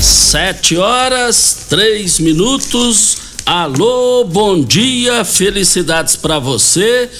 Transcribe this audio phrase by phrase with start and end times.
[0.00, 3.16] Sete horas, três minutos.
[3.44, 7.10] Alô, bom dia, felicidades para você.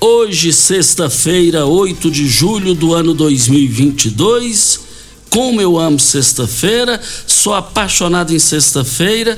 [0.00, 4.80] Hoje, sexta-feira, 8 de julho do ano 2022.
[5.28, 9.36] Como eu amo sexta-feira, sou apaixonado em sexta-feira.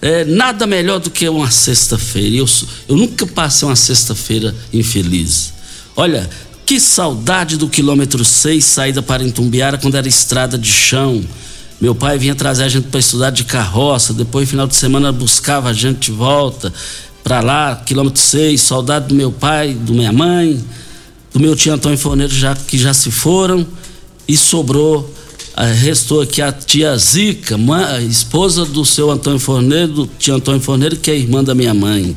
[0.00, 2.36] É, nada melhor do que uma sexta-feira.
[2.36, 2.48] Eu,
[2.88, 5.52] eu nunca passei uma sexta-feira infeliz.
[5.94, 6.28] Olha,
[6.66, 11.24] que saudade do quilômetro 6, saída para Itumbiara, quando era estrada de chão.
[11.82, 15.70] Meu pai vinha trazer a gente para estudar de carroça, depois, final de semana, buscava
[15.70, 16.72] a gente de volta
[17.24, 20.64] para lá, quilômetro 6, saudade do meu pai, do minha mãe,
[21.34, 23.66] do meu tio Antônio Forneiro, já, que já se foram,
[24.28, 25.12] e sobrou,
[25.56, 30.60] ah, restou aqui a tia Zica, mã- esposa do seu Antônio Forneiro, do tio Antônio
[30.60, 32.16] Forneiro, que é irmã da minha mãe.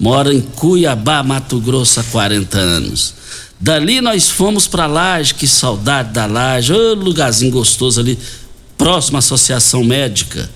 [0.00, 3.12] Mora em Cuiabá, Mato Grosso, há 40 anos.
[3.60, 8.18] Dali nós fomos para Laje, que saudade da Laje, ô lugarzinho gostoso ali,
[8.84, 10.46] próximo à Associação Médica.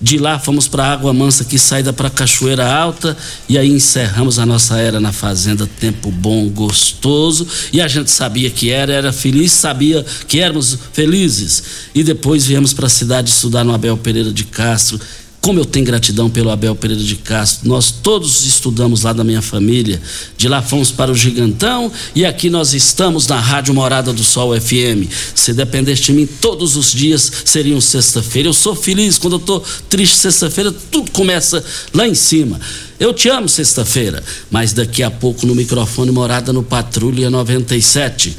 [0.00, 3.16] De lá fomos para Água Mansa, que saída para Cachoeira Alta,
[3.48, 5.68] e aí encerramos a nossa era na fazenda.
[5.80, 11.64] Tempo bom, gostoso, e a gente sabia que era, era feliz, sabia que éramos felizes.
[11.92, 15.00] E depois viemos para a cidade estudar no Abel Pereira de Castro.
[15.42, 19.42] Como eu tenho gratidão pelo Abel Pereira de Castro, nós todos estudamos lá da minha
[19.42, 20.00] família.
[20.36, 24.58] De lá fomos para o Gigantão e aqui nós estamos na Rádio Morada do Sol
[24.58, 25.10] FM.
[25.34, 28.50] Se dependesse de mim, todos os dias seriam sexta-feira.
[28.50, 32.60] Eu sou feliz quando eu estou triste sexta-feira, tudo começa lá em cima.
[33.00, 38.36] Eu te amo sexta-feira, mas daqui a pouco no microfone Morada no Patrulha 97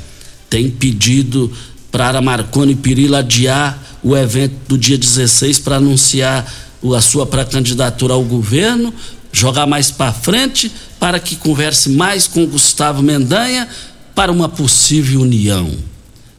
[0.50, 1.52] tem pedido
[1.92, 8.24] para Marconi Perillo adiar o evento do dia 16 para anunciar a sua pré-candidatura ao
[8.24, 8.94] governo,
[9.32, 13.68] jogar mais para frente para que converse mais com Gustavo Mendanha
[14.16, 15.72] para uma possível união.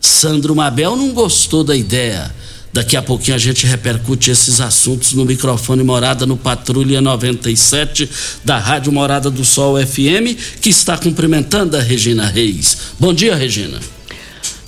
[0.00, 2.34] Sandro Mabel não gostou da ideia.
[2.72, 8.10] Daqui a pouquinho a gente repercute esses assuntos no microfone Morada no Patrulha 97
[8.44, 12.76] da Rádio Morada do Sol FM, que está cumprimentando a Regina Reis.
[12.98, 13.78] Bom dia, Regina.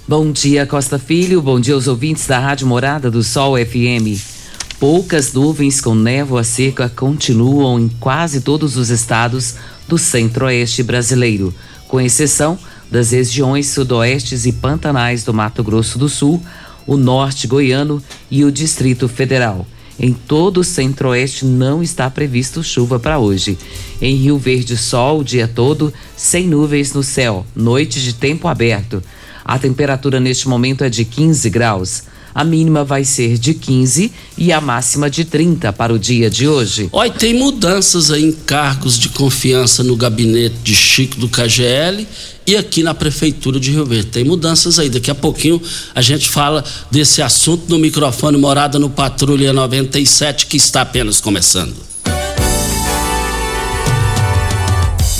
[0.06, 1.42] Bom dia, Costa Filho.
[1.42, 4.35] Bom dia aos ouvintes da Rádio Morada do Sol FM.
[4.78, 9.54] Poucas nuvens com névoa seca continuam em quase todos os estados
[9.88, 11.54] do centro-oeste brasileiro,
[11.88, 12.58] com exceção
[12.90, 16.42] das regiões sudoestes e pantanais do Mato Grosso do Sul,
[16.86, 19.66] o norte goiano e o Distrito Federal.
[19.98, 23.56] Em todo o centro-oeste não está previsto chuva para hoje.
[23.98, 29.02] Em Rio Verde, sol o dia todo, sem nuvens no céu, noite de tempo aberto.
[29.42, 32.02] A temperatura neste momento é de 15 graus.
[32.36, 36.46] A mínima vai ser de 15 e a máxima de 30 para o dia de
[36.46, 36.86] hoje.
[36.92, 42.06] Olha, tem mudanças aí em cargos de confiança no gabinete de Chico do KGL
[42.46, 44.08] e aqui na Prefeitura de Rio Verde.
[44.08, 44.90] Tem mudanças aí.
[44.90, 45.62] Daqui a pouquinho
[45.94, 51.74] a gente fala desse assunto no microfone Morada no Patrulha 97, que está apenas começando.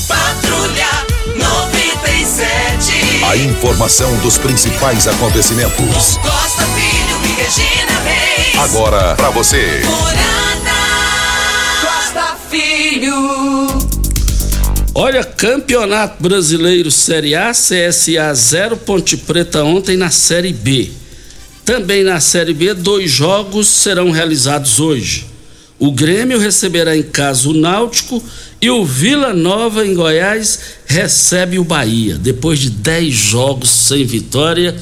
[0.07, 3.25] Patrulha 97.
[3.25, 6.19] A informação dos principais acontecimentos.
[6.19, 7.06] Costa Filho
[7.37, 8.59] Regina Reis.
[8.59, 9.83] Agora pra você.
[9.85, 10.71] Morada.
[11.83, 13.69] Costa Filho.
[14.95, 20.91] Olha, Campeonato Brasileiro Série A, CSA 0, Ponte Preta ontem na Série B.
[21.63, 25.27] Também na Série B, dois jogos serão realizados hoje.
[25.79, 28.25] O Grêmio receberá em casa o Náutico
[28.63, 32.17] e o Vila Nova, em Goiás, recebe o Bahia.
[32.17, 34.75] Depois de 10 jogos sem vitória,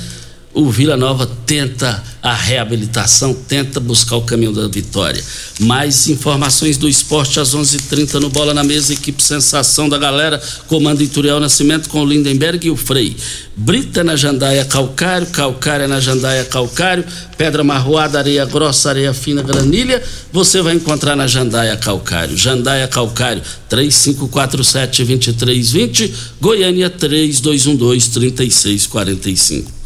[0.52, 5.22] o Vila Nova tenta a reabilitação, tenta buscar o caminho da vitória.
[5.60, 9.98] Mais informações do esporte às 11:30 h 30 no Bola na Mesa, equipe Sensação da
[9.98, 13.14] Galera, comando Ituriel Nascimento com o Lindenberg e o Frei.
[13.54, 17.04] Brita na Jandaia Calcário, Calcária na Jandaia Calcário,
[17.36, 22.38] Pedra Marroada, Areia Grossa, Areia Fina, Granilha, você vai encontrar na Jandaia Calcário.
[22.38, 26.10] Jandaia Calcário, 3547-2320,
[26.40, 29.83] Goiânia 3212-3645.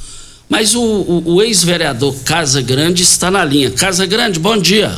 [0.48, 3.70] Mas o, o, o ex-vereador Casa Grande está na linha.
[3.70, 4.90] Casa Grande, bom dia.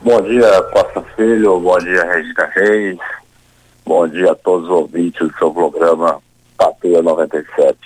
[0.00, 1.58] Bom dia, Costa Filho.
[1.58, 2.98] Bom dia, Regina Reis.
[3.84, 6.22] Bom dia a todos os ouvintes do seu programa
[6.56, 7.76] Patrulha 97.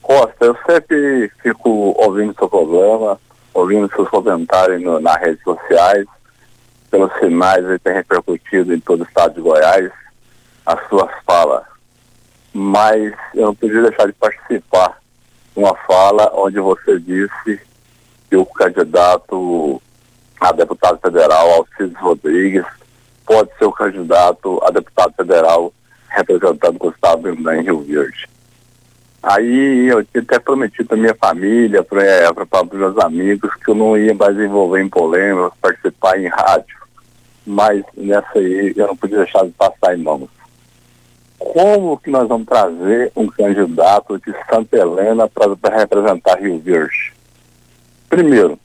[0.00, 3.20] Costa, eu sempre fico ouvindo seu programa,
[3.52, 6.06] ouvindo seus comentários no, nas redes sociais,
[6.90, 9.90] pelos sinais que tem repercutido em todo o estado de Goiás,
[10.64, 11.64] as suas falas.
[12.54, 15.01] Mas eu não podia deixar de participar
[15.54, 17.60] uma fala onde você disse
[18.28, 19.80] que o candidato
[20.40, 22.64] a deputado federal, Alcides Rodrigues,
[23.24, 25.72] pode ser o candidato a deputado federal
[26.08, 28.28] representando Gustavo Mendan em Rio Verde.
[29.22, 33.74] Aí eu tinha até prometido para minha família, para eh, os meus amigos, que eu
[33.74, 36.76] não ia mais envolver em polêmicas, participar em rádio.
[37.46, 40.28] Mas nessa aí eu não podia deixar de passar em mãos
[41.52, 47.12] como que nós vamos trazer um candidato de Santa Helena para representar Rio Verde?
[48.08, 48.58] Primeiro,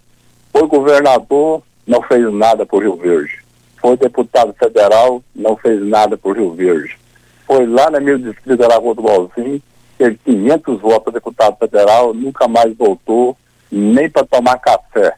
[0.51, 3.39] foi governador, não fez nada por Rio Verde.
[3.77, 6.97] Foi deputado federal, não fez nada por Rio Verde.
[7.45, 9.61] Foi lá na meu distrito Lagoa do Balzinho,
[9.97, 13.37] teve 500 votos deputado federal, nunca mais voltou,
[13.71, 15.13] nem para tomar café.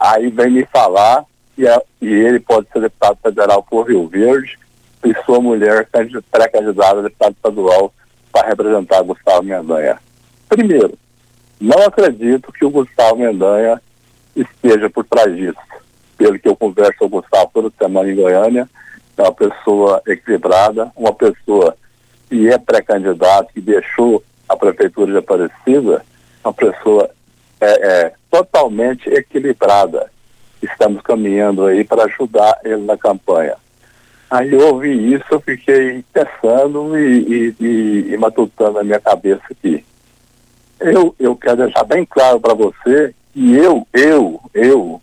[0.00, 4.58] Aí vem me falar que é, e ele pode ser deputado federal por Rio Verde,
[5.04, 5.86] e sua mulher
[6.30, 7.92] pré-candidata a deputado estadual
[8.32, 9.98] para representar Gustavo Mendanha.
[10.48, 10.96] Primeiro,
[11.60, 13.80] não acredito que o Gustavo Mendanha
[14.34, 15.58] esteja por trás disso.
[16.16, 18.68] Pelo que eu converso com o Gustavo toda semana em Goiânia,
[19.16, 21.76] é uma pessoa equilibrada, uma pessoa
[22.28, 26.04] que é pré-candidato, que deixou a prefeitura de Aparecida,
[26.44, 27.10] uma pessoa
[27.60, 30.10] é, é, totalmente equilibrada.
[30.62, 33.56] Estamos caminhando aí para ajudar ele na campanha.
[34.34, 39.44] Aí eu ouvi isso, eu fiquei pensando e, e, e, e matutando a minha cabeça
[39.48, 39.84] aqui.
[40.80, 45.00] Eu, eu quero deixar bem claro para você que eu, eu, eu,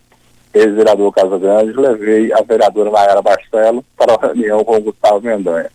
[0.53, 5.71] ex-vereador Casa Grande, levei a vereadora Mayara Barcelo para a reunião com o Gustavo Mendanha.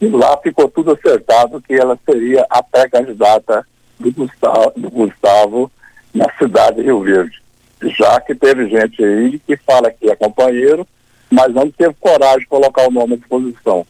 [0.00, 3.66] E lá ficou tudo acertado que ela seria a pré-candidata
[4.00, 5.70] do Gustavo, do Gustavo
[6.14, 7.42] na cidade de Rio Verde.
[7.82, 10.86] Já que teve gente aí que fala que é companheiro
[11.30, 13.86] mas não teve coragem de colocar o nome à disposição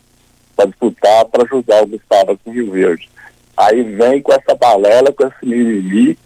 [0.57, 3.09] para disputar, para ajudar o Gustavo aqui em Rio Verde.
[3.57, 6.19] Aí vem com essa balela, com esse mimimi,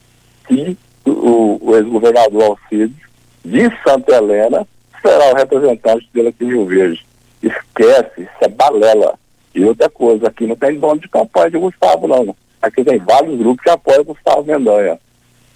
[0.46, 2.96] que o, o ex-governador Alcides
[3.44, 4.66] de Santa Helena
[5.02, 7.06] será o representante dele aqui em Rio Verde.
[7.42, 9.18] Esquece, isso é balela.
[9.54, 12.34] E outra coisa, aqui não tem dono de campanha de Gustavo, não.
[12.60, 14.98] Aqui tem vários grupos que apoiam Gustavo Mendanha.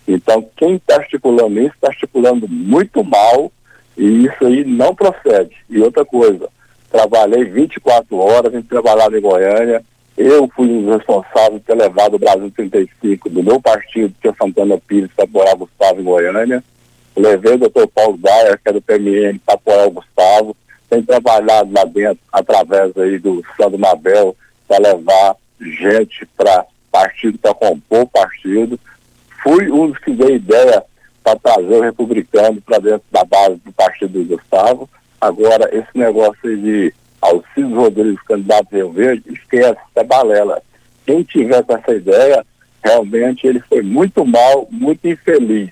[0.07, 3.51] Então, quem está articulando isso, está articulando muito mal
[3.97, 5.57] e isso aí não procede.
[5.69, 6.49] E outra coisa,
[6.91, 9.83] trabalhei 24 horas, em trabalhar em Goiânia.
[10.17, 14.33] Eu fui o responsável por ter levado o Brasil 35 do meu partido, que é
[14.35, 16.63] Santana Pires, para apoiar Gustavo em Goiânia.
[17.17, 20.57] Levei o doutor Paulo Dyer, que é do PMN, para apoiar o Gustavo.
[20.89, 24.37] Tenho trabalhado lá dentro, através aí do Sandro Mabel,
[24.69, 28.79] para levar gente para partido, para compor o partido.
[29.43, 30.85] Fui um dos que dei ideia
[31.23, 34.89] para trazer o republicano para dentro da base do partido do Gustavo.
[35.21, 40.61] Agora, esse negócio de Alcides Rodrigues, candidato Rio Verde, esquece, é balela.
[41.07, 42.45] Quem tiver com essa ideia,
[42.83, 45.71] realmente ele foi muito mal, muito infeliz.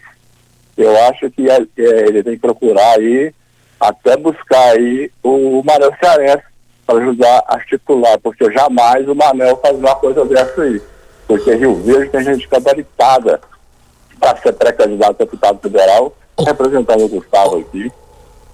[0.76, 3.35] Eu acho que é, é, ele tem que procurar aí,
[3.78, 6.45] até buscar aí o Manel Cearense
[6.87, 10.80] para ajudar a articular, porque jamais o Manel faz uma coisa dessa aí.
[11.26, 13.40] Porque Rio Verde tem gente cabaritada
[14.20, 16.44] para ser pré-candidato a deputado federal, oh.
[16.44, 17.90] representando o Gustavo aqui.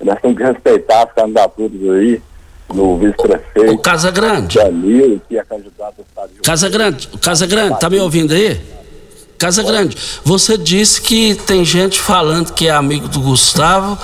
[0.00, 2.22] Nós temos que respeitar as candidaturas aí
[2.72, 3.78] no vice-prefeito.
[3.78, 4.58] Casa Grande.
[4.58, 5.96] Danilo, que é candidato
[6.32, 8.60] de Casa Grande, Casa Grande, tá me ouvindo aí?
[9.38, 13.98] Casa Grande, você disse que tem gente falando que é amigo do Gustavo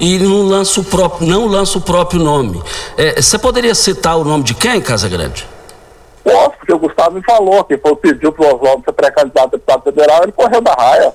[0.00, 2.62] e não lança o próprio, não lança o próprio nome.
[2.96, 5.46] É, você poderia citar o nome de quem, Casa Grande?
[6.32, 9.50] Posso, porque o Gustavo me falou que foi, pediu para o Oswaldo ser pré-candidato a
[9.50, 11.12] deputado federal, ele correu da raia.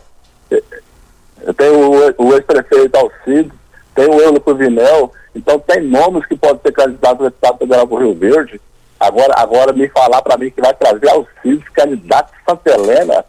[1.57, 3.51] Tem o, o ex-prefeito Alcides,
[3.93, 7.95] tem o Eulo Vinel, então tem nomes que podem ser candidatos a deputado federal para
[7.95, 8.61] o Rio Verde.
[8.99, 13.25] Agora, agora me falar para mim que vai trazer Alcides, candidato de Santa Helena,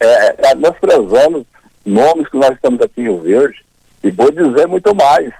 [0.00, 1.46] é, é, menosprezando
[1.84, 3.64] nomes que nós estamos aqui em Rio Verde.
[4.02, 5.32] E vou dizer muito mais.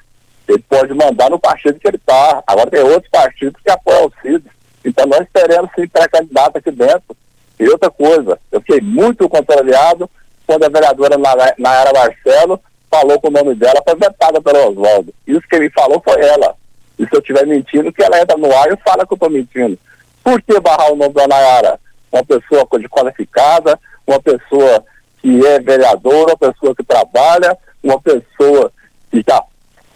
[0.47, 2.43] Ele pode mandar no partido que ele está.
[2.47, 4.58] Agora tem outros partidos que apoiam Alcides.
[4.88, 7.14] Então nós teremos sim pré-candidato aqui dentro.
[7.61, 10.09] E outra coisa, eu fiquei muito contrariado
[10.47, 11.18] quando a vereadora
[11.59, 12.59] Nayara Marcelo
[12.90, 15.12] falou que o nome dela foi vetada pelo Oswaldo.
[15.26, 16.54] Isso que ele falou foi ela.
[16.99, 19.28] E se eu estiver mentindo, que ela entra no ar e fala que eu estou
[19.28, 19.78] mentindo.
[20.25, 21.78] Por que barrar o nome da Nayara?
[22.11, 24.83] Uma pessoa qualificada, uma pessoa
[25.21, 28.73] que é vereadora, uma pessoa que trabalha, uma pessoa
[29.11, 29.42] que já,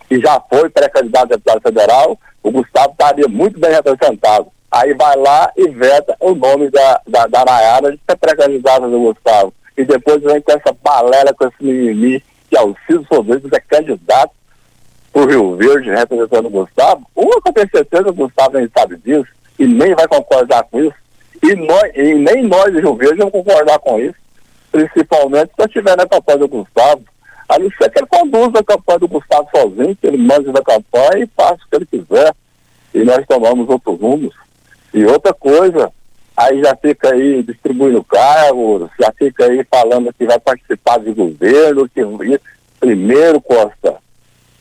[0.06, 4.51] que já foi pré-candidato a deputado federal, o Gustavo estaria muito bem representado.
[4.72, 8.98] Aí vai lá e veta o nome da, da, da Nayara de ser pré-candidata do
[8.98, 9.52] Gustavo.
[9.76, 14.32] E depois vem com essa balela, com esse mimimi, que Alcides Rodrigues é candidato
[15.12, 17.06] para o Rio Verde representando o Gustavo.
[17.14, 20.62] Uma que eu tenho certeza que o Gustavo nem sabe disso e nem vai concordar
[20.64, 20.94] com isso.
[21.42, 24.14] E, nós, e nem nós de Rio Verde vamos concordar com isso,
[24.70, 27.02] principalmente se eu estiver na campanha do Gustavo.
[27.46, 30.62] A não ser que ele conduza a campanha do Gustavo sozinho, que ele mande da
[30.62, 32.34] campanha e faça o que ele quiser.
[32.94, 34.34] E nós tomamos outros rumos.
[34.92, 35.90] E outra coisa,
[36.36, 41.88] aí já fica aí distribuindo cargos, já fica aí falando que vai participar de governo,
[41.88, 42.02] que
[42.78, 43.96] primeiro, Costa,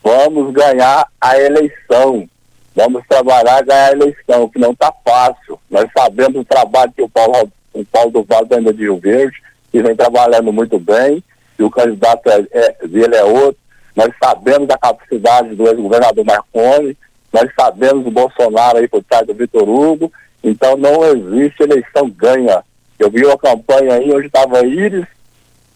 [0.02, 2.28] vamos ganhar a eleição.
[2.74, 5.60] Vamos trabalhar ganhar a eleição, que não está fácil.
[5.70, 9.36] Nós sabemos o trabalho que o Paulo, o Paulo do Vale ainda de Rio Verde,
[9.70, 11.22] que vem trabalhando muito bem,
[11.58, 13.60] e o candidato é, é, dele é outro.
[13.94, 16.96] Nós sabemos da capacidade do ex-governador Marconi,
[17.32, 20.12] nós sabemos do Bolsonaro aí por trás do Vitor Hugo,
[20.42, 22.62] então não existe eleição ganha.
[22.98, 25.06] Eu vi uma campanha aí onde estava Iris,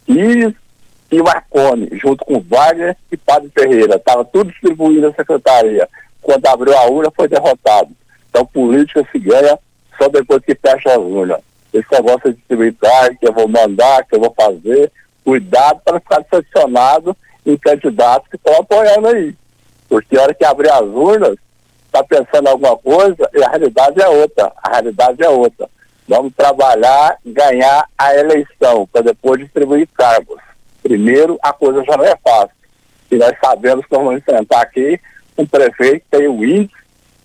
[0.06, 0.54] Iris
[1.10, 3.96] e Marconi, junto com Wagner e Padre Ferreira.
[3.96, 5.88] Estava tudo distribuído na secretaria.
[6.20, 7.90] Quando abriu a urna, foi derrotado.
[8.28, 9.58] Então, política se ganha
[9.98, 11.40] só depois que fecha a urna.
[11.72, 12.74] Esse negócio de distribuir
[13.18, 14.90] que eu vou mandar, que eu vou fazer,
[15.24, 19.34] cuidado para ficar decepcionado em candidatos que estão apoiando aí.
[19.88, 21.36] Porque a hora que abrir as urnas,
[21.96, 24.52] está pensando alguma coisa e a realidade é outra.
[24.62, 25.68] A realidade é outra.
[26.08, 30.40] Vamos trabalhar, ganhar a eleição, para depois distribuir cargos.
[30.82, 32.54] Primeiro, a coisa já não é fácil.
[33.10, 35.00] E nós sabemos que vamos enfrentar aqui
[35.36, 36.74] um prefeito que tem um índice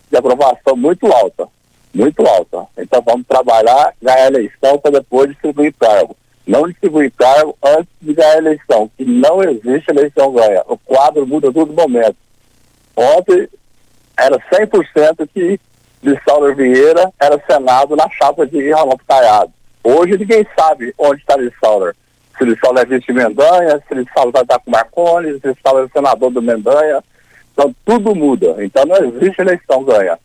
[0.10, 1.48] de aprovação muito alta.
[1.94, 2.66] Muito alta.
[2.78, 6.16] Então vamos trabalhar, ganhar a eleição para depois distribuir cargo.
[6.48, 10.64] Não distribuir cargo antes de ganhar a eleição, que não existe eleição ganha.
[10.68, 12.18] O quadro muda todo momento.
[12.96, 13.48] Ontem
[14.22, 15.60] era 100% que
[16.02, 19.52] de Saulo Vieira era Senado na chapa de Ronaldo Caiado.
[19.84, 21.96] Hoje ninguém sabe onde está Lissauler.
[22.38, 26.32] Se Lissauler é vice Mendanha, se Lissauler vai estar com Marconi, se Lissauler é senador
[26.32, 27.04] do Mendanha.
[27.54, 28.56] Então tudo muda.
[28.60, 30.18] Então não existe eleição ganha.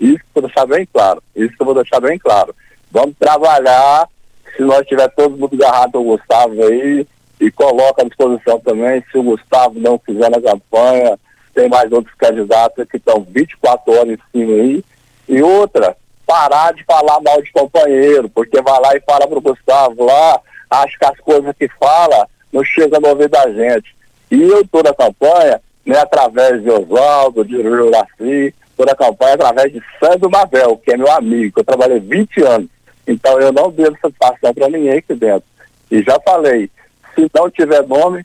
[0.00, 1.22] Isso que eu vou deixar bem claro.
[1.36, 2.54] Isso que eu vou deixar bem claro.
[2.90, 4.08] Vamos trabalhar,
[4.56, 7.06] se nós tiver todo mundo agarrado o Gustavo aí,
[7.40, 11.18] e coloca à disposição também, se o Gustavo não fizer na campanha,
[11.54, 14.84] tem mais outros candidatos que estão 24 horas em cima aí.
[15.28, 15.96] E outra,
[16.26, 20.98] parar de falar mal de companheiro, porque vai lá e fala pro Gustavo lá, acho
[20.98, 23.94] que as coisas que fala não chegam a ouvir da gente.
[24.30, 29.72] E eu toda a campanha, né, através de Oswaldo, de Juraci, toda a campanha através
[29.72, 32.68] de Sandro Mavel, que é meu amigo, que eu trabalhei 20 anos.
[33.06, 35.44] Então eu não devo satisfação para ninguém aqui dentro.
[35.90, 36.70] E já falei,
[37.14, 38.24] se não tiver nome,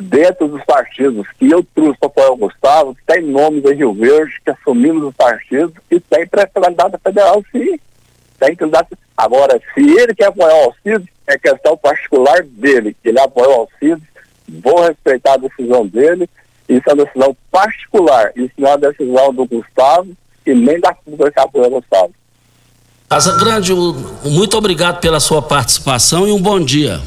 [0.00, 4.34] dentro dos partidos que eu trouxe para apoiar o Gustavo, tem nomes em Rio Verde
[4.44, 7.78] que assumimos os partidos e tem pré-candidato federal, sim.
[8.38, 8.98] Tem candidato.
[9.16, 12.96] Agora, se ele quer apoiar o Alcides, é questão particular dele.
[13.04, 14.02] Ele apoia o Alcides,
[14.48, 16.28] vou respeitar a decisão dele.
[16.68, 18.32] Isso é uma decisão particular.
[18.34, 20.08] Isso não é uma decisão do Gustavo
[20.44, 22.12] e nem da que apoia o Gustavo.
[23.08, 23.72] Casa Grande,
[24.24, 26.98] muito obrigado pela sua participação e um bom dia.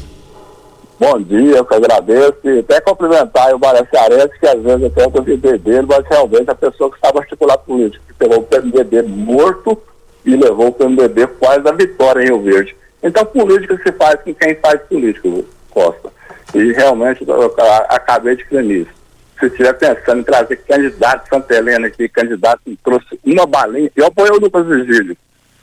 [0.98, 2.38] Bom dia, eu que agradeço.
[2.44, 6.50] E até cumprimentar o Baré Cearense, que às vezes até o PMDB dele, mas realmente
[6.50, 9.80] a pessoa que sabe articular política, que pegou o PMDB morto
[10.24, 12.74] e levou o PMDB quase à vitória em Rio Verde.
[13.02, 15.28] Então, política se faz com quem faz política,
[15.70, 16.10] Costa.
[16.54, 18.90] E realmente eu, eu, eu acabei de crer nisso.
[19.38, 24.06] Se estiver pensando em trazer candidato Santa Helena aqui, candidato que trouxe uma balinha, eu
[24.06, 25.14] apoio o Lucas Vigílio,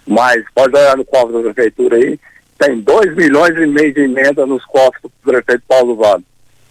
[0.05, 2.19] mas pode olhar no cofre da prefeitura aí,
[2.57, 6.24] tem 2 milhões e meio de emenda nos cofres do prefeito Paulo Vale.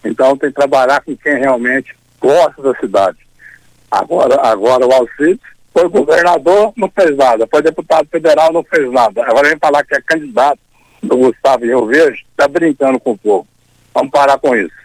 [0.04, 3.18] Então tem que trabalhar com quem realmente gosta da cidade.
[3.90, 5.40] Agora, agora o Alcides
[5.72, 7.46] foi governador, não fez nada.
[7.50, 9.22] Foi deputado federal, não fez nada.
[9.24, 10.58] Agora vem falar que é candidato
[11.02, 13.46] do Gustavo Rio Verde, está brincando com o povo.
[13.94, 14.81] Vamos parar com isso.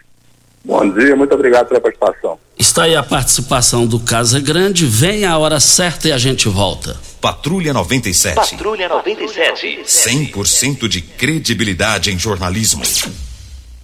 [0.68, 2.38] Bom dia, muito obrigado pela participação.
[2.58, 4.84] Está aí a participação do Casa Grande.
[4.84, 6.94] Vem a hora certa e a gente volta.
[7.22, 8.34] Patrulha 97.
[8.34, 9.80] Patrulha 97.
[9.86, 12.82] 100% de credibilidade em jornalismo.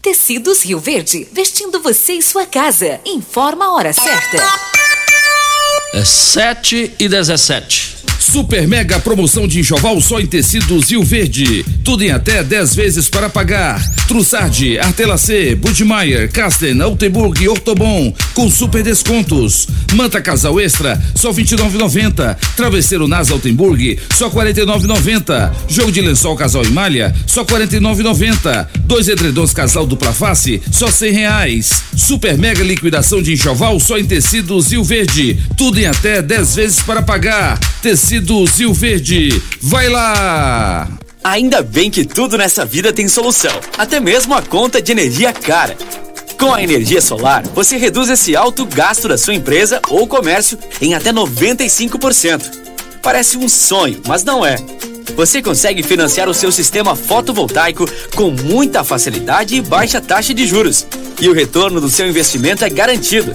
[0.02, 3.00] Tecidos Rio Verde, vestindo você e sua casa.
[3.06, 4.74] Informa a hora certa.
[5.94, 7.94] É 7 e 17.
[8.18, 11.64] Super mega promoção de enxoval só em tecidos Rio Verde.
[11.84, 13.80] Tudo em até 10 vezes para pagar.
[14.08, 19.68] Trussardi, Artelacê, Budmeier, Casten, Altenburg e Ortobon com super descontos.
[19.94, 22.36] Manta Casal Extra só 29,90.
[22.56, 25.52] Travesseiro Nas Altenburg só 49,90.
[25.68, 28.66] Jogo de lençol Casal e Malha só 49,90.
[28.80, 31.70] Dois edredons Casal dupla face só 100 reais.
[31.96, 35.38] Super mega liquidação de enxoval só em tecidos Rio Verde.
[35.56, 37.58] Tudo em até 10 vezes para pagar.
[37.80, 39.42] Tecidos Rio Verde.
[39.60, 40.88] Vai lá!
[41.22, 45.76] Ainda bem que tudo nessa vida tem solução, até mesmo a conta de energia cara.
[46.38, 50.94] Com a energia solar, você reduz esse alto gasto da sua empresa ou comércio em
[50.94, 52.42] até 95%.
[53.02, 54.56] Parece um sonho, mas não é.
[55.16, 60.86] Você consegue financiar o seu sistema fotovoltaico com muita facilidade e baixa taxa de juros.
[61.20, 63.34] E o retorno do seu investimento é garantido.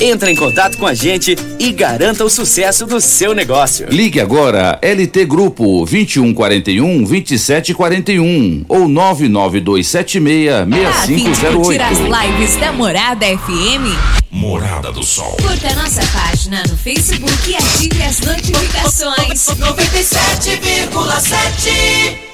[0.00, 3.88] Entre em contato com a gente e garanta o sucesso do seu negócio.
[3.90, 12.02] Ligue agora LT Grupo 2141 2741 ou 99276 curtir as 6508.
[12.02, 13.96] lives da Morada FM?
[14.30, 15.36] Morada do Sol.
[15.40, 19.46] Curta nossa página no Facebook e ative as notificações.
[19.46, 22.33] 97,7.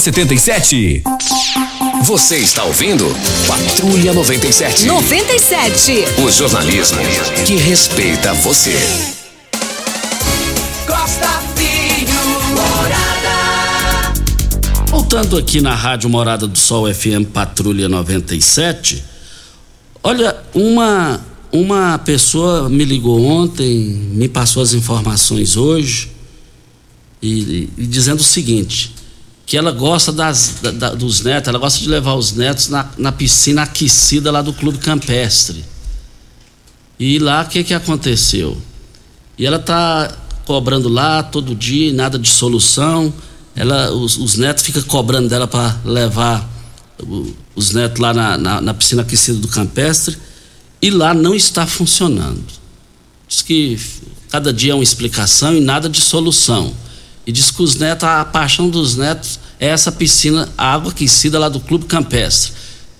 [0.01, 1.03] 77.
[2.03, 3.05] Você está ouvindo
[3.47, 4.85] Patrulha 97.
[4.85, 5.91] 97.
[6.25, 6.97] O jornalismo
[7.45, 8.75] que respeita você.
[10.87, 12.11] Costa Filho,
[12.55, 14.13] Morada.
[14.87, 19.03] Voltando aqui na Rádio Morada do Sol FM Patrulha 97.
[20.01, 23.77] Olha, uma uma pessoa me ligou ontem,
[24.13, 26.09] me passou as informações hoje
[27.21, 29.00] e, e dizendo o seguinte,
[29.45, 32.89] que ela gosta das, da- da- dos netos, ela gosta de levar os netos na,
[32.97, 35.63] na piscina aquecida lá do Clube Campestre.
[36.99, 38.57] E lá o que que aconteceu?
[39.37, 43.13] E ela tá cobrando lá todo dia, nada de solução.
[43.55, 46.47] Ela, os, os netos ficam cobrando dela para levar
[47.01, 50.17] o- os netos lá na, na, na piscina aquecida do campestre
[50.81, 52.43] e lá não está funcionando.
[53.27, 53.79] Diz que
[54.29, 56.73] cada dia é uma explicação e nada de solução.
[57.31, 61.39] E diz que os netos, a paixão dos netos é essa piscina, a água aquecida
[61.39, 62.51] lá do Clube Campestre.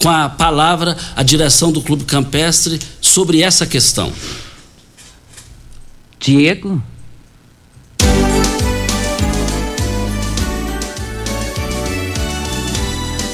[0.02, 4.10] Com a palavra, a direção do Clube Campestre sobre essa questão.
[6.18, 6.82] Diego?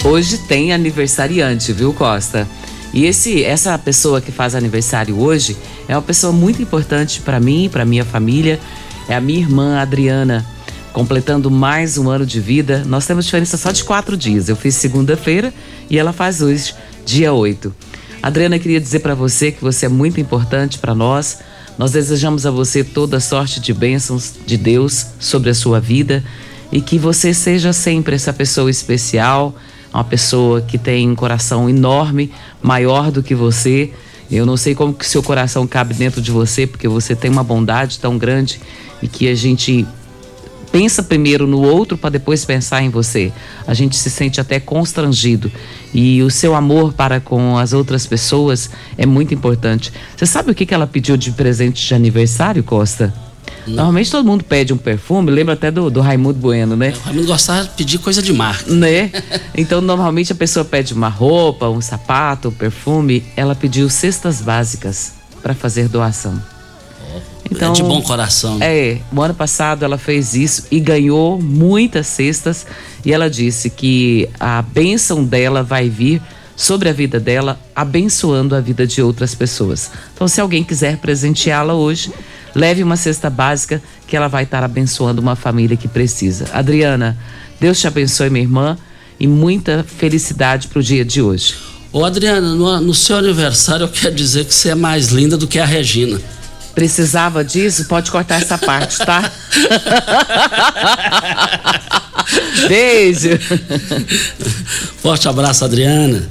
[0.03, 2.47] Hoje tem aniversariante, viu, Costa?
[2.91, 5.55] E esse, essa pessoa que faz aniversário hoje
[5.87, 8.59] é uma pessoa muito importante para mim para minha família.
[9.07, 10.43] É a minha irmã Adriana,
[10.97, 12.83] completando mais um ano de vida.
[12.83, 14.49] Nós temos diferença só de quatro dias.
[14.49, 15.53] Eu fiz segunda-feira
[15.91, 16.73] e ela faz hoje,
[17.05, 17.71] dia 8.
[18.19, 21.37] Adriana, queria dizer para você que você é muito importante para nós.
[21.77, 26.23] Nós desejamos a você toda sorte de bênçãos de Deus sobre a sua vida
[26.71, 29.55] e que você seja sempre essa pessoa especial,
[29.93, 33.93] uma pessoa que tem um coração enorme, maior do que você.
[34.31, 37.43] Eu não sei como que seu coração cabe dentro de você, porque você tem uma
[37.43, 38.59] bondade tão grande
[38.99, 39.85] e que a gente
[40.71, 43.31] pensa primeiro no outro para depois pensar em você.
[43.65, 45.51] A gente se sente até constrangido.
[45.93, 49.91] E o seu amor para com as outras pessoas é muito importante.
[50.15, 53.13] Você sabe o que, que ela pediu de presente de aniversário, Costa?
[53.65, 56.93] Normalmente todo mundo pede um perfume, lembra até do, do Raimundo Bueno, né?
[56.95, 58.71] O Raimundo gostava de pedir coisa de marca.
[58.71, 59.11] Né?
[59.55, 63.23] Então normalmente a pessoa pede uma roupa, um sapato, um perfume.
[63.35, 66.39] Ela pediu cestas básicas para fazer doação.
[67.49, 68.57] Então, é de bom coração.
[68.61, 72.65] É, o ano passado ela fez isso e ganhou muitas cestas.
[73.05, 76.21] E ela disse que a bênção dela vai vir
[76.55, 79.91] sobre a vida dela, abençoando a vida de outras pessoas.
[80.13, 82.11] Então, se alguém quiser presenteá-la hoje,
[82.55, 86.45] leve uma cesta básica que ela vai estar abençoando uma família que precisa.
[86.51, 87.15] Adriana,
[87.59, 88.77] Deus te abençoe, minha irmã,
[89.19, 91.55] e muita felicidade para o dia de hoje.
[91.93, 95.47] Ô Adriana, no, no seu aniversário eu quero dizer que você é mais linda do
[95.47, 96.19] que a Regina.
[96.77, 97.85] Precisava disso?
[97.85, 99.23] Pode cortar essa parte, tá?
[102.69, 103.29] Beijo.
[105.01, 106.29] Forte abraço, Adriana.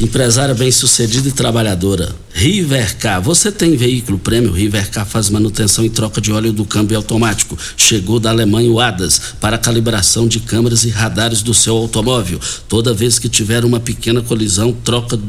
[0.00, 2.16] Empresária bem-sucedida e trabalhadora.
[2.32, 3.20] Rivercar.
[3.20, 4.52] Você tem veículo prêmio?
[4.52, 7.58] Rivercar faz manutenção e troca de óleo do câmbio automático.
[7.76, 12.40] Chegou da Alemanha o ADAS para calibração de câmeras e radares do seu automóvel.
[12.66, 15.20] Toda vez que tiver uma pequena colisão, troca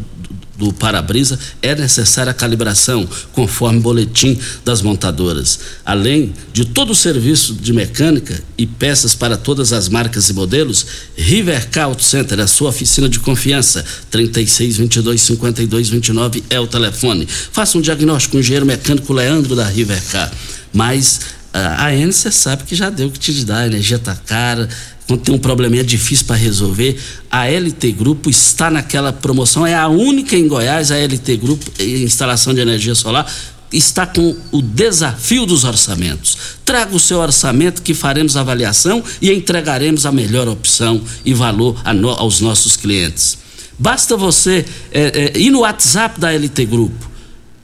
[0.58, 5.60] do para-brisa é necessária a calibração, conforme boletim das montadoras.
[5.86, 10.86] Além de todo o serviço de mecânica e peças para todas as marcas e modelos,
[11.18, 13.84] Rivercar Auto Center, a sua oficina de confiança.
[14.10, 17.28] 36 22 52 29 é o telefone.
[17.28, 20.32] Faça um diagnóstico com o engenheiro mecânico Leandro da Rivercar.
[20.74, 21.20] Mas
[21.54, 24.14] ah, a N você sabe que já deu o que te dá, a energia tá
[24.14, 24.68] cara,
[25.08, 29.88] quando tem um probleminha difícil para resolver, a LT Grupo está naquela promoção, é a
[29.88, 33.32] única em Goiás, a LT Grupo, instalação de energia solar,
[33.72, 36.38] está com o desafio dos orçamentos.
[36.64, 42.10] Traga o seu orçamento que faremos avaliação e entregaremos a melhor opção e valor no,
[42.10, 43.38] aos nossos clientes.
[43.78, 47.12] Basta você é, é, ir no WhatsApp da LT Grupo,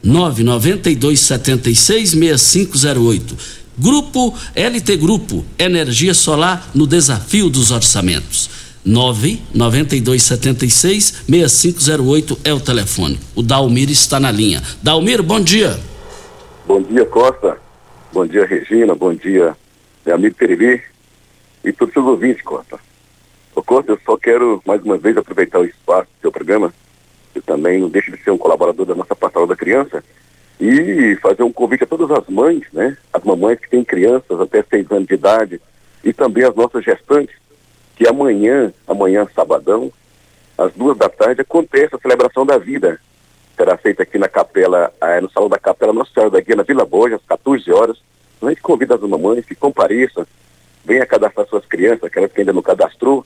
[0.03, 8.47] 992 76 6508 Grupo LT Grupo, energia solar no desafio dos orçamentos.
[8.85, 13.19] 99276 6508 é o telefone.
[13.35, 14.61] O Dalmir está na linha.
[14.83, 15.79] Dalmir, bom dia.
[16.67, 17.57] Bom dia, Costa.
[18.13, 18.93] Bom dia, Regina.
[18.93, 19.57] Bom dia,
[20.05, 20.79] meu amigo Perivi.
[21.65, 22.79] E todos os ouvintes, Costa.
[23.55, 26.71] Ô, Costa, eu só quero mais uma vez aproveitar o espaço do seu programa.
[27.33, 30.03] Eu também não deixo de ser um colaborador da nossa pastoral da criança
[30.61, 32.95] e fazer um convite a todas as mães, né?
[33.11, 35.59] As mamães que têm crianças até seis anos de idade
[36.03, 37.35] e também as nossas gestantes,
[37.95, 39.91] que amanhã, amanhã sabadão,
[40.55, 42.99] às duas da tarde, acontece a celebração da vida.
[43.57, 46.63] Será feita aqui na capela, é, no salão da capela Nossa Senhora da Guia, na
[46.63, 47.97] Vila Borja, às 14 horas.
[48.39, 50.27] A gente convida as mamães que compareçam,
[50.85, 53.25] venha cadastrar suas crianças, aquelas que ainda não cadastrou,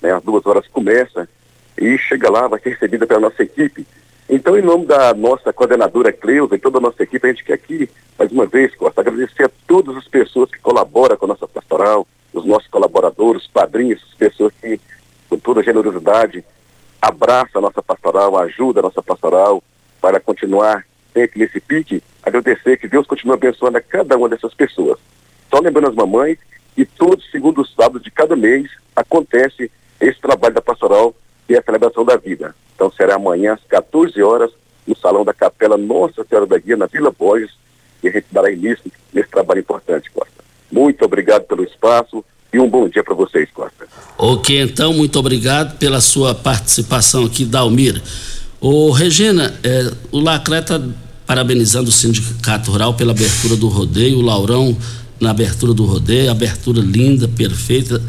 [0.00, 0.12] né?
[0.12, 1.28] Às duas horas começa
[1.76, 3.84] e chega lá, vai ser recebida pela nossa equipe
[4.28, 7.54] então, em nome da nossa coordenadora Cleusa e toda a nossa equipe, a gente quer
[7.54, 11.46] aqui, mais uma vez, Costa, agradecer a todas as pessoas que colaboram com a nossa
[11.46, 14.80] pastoral, os nossos colaboradores, padrinhos, as pessoas que,
[15.28, 16.44] com toda generosidade,
[17.00, 19.62] abraçam a nossa pastoral, ajudam a nossa pastoral
[20.00, 20.84] para continuar
[21.14, 22.02] sempre nesse pique.
[22.22, 24.98] Agradecer que Deus continue abençoando a cada uma dessas pessoas.
[25.48, 26.38] Só lembrando as mamães
[26.74, 31.14] que todos segundo sábados de cada mês acontece esse trabalho da pastoral
[31.48, 32.54] e a celebração da vida.
[32.74, 34.50] Então será amanhã às 14 horas
[34.86, 37.50] no Salão da Capela Nossa Senhora da Guia, na Vila Borges,
[38.02, 40.44] e a gente dará início nesse trabalho importante, Costa.
[40.70, 43.86] Muito obrigado pelo espaço e um bom dia para vocês, Costa.
[44.18, 48.00] Ok, então, muito obrigado pela sua participação aqui, Dalmir.
[48.60, 50.80] Ô, Regina, é, o Lacré está
[51.26, 54.76] parabenizando o Sindicato Rural pela abertura do rodeio, o Laurão
[55.20, 58.00] na abertura do rodeio, abertura linda, perfeita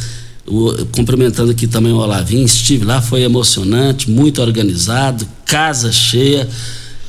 [0.47, 6.47] o, cumprimentando aqui também o Olavinho, estive lá, foi emocionante, muito organizado, casa cheia,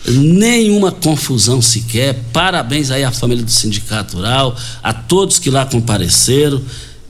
[0.06, 2.14] nenhuma confusão sequer.
[2.32, 6.60] Parabéns aí à família do Sindicato Rural, a todos que lá compareceram.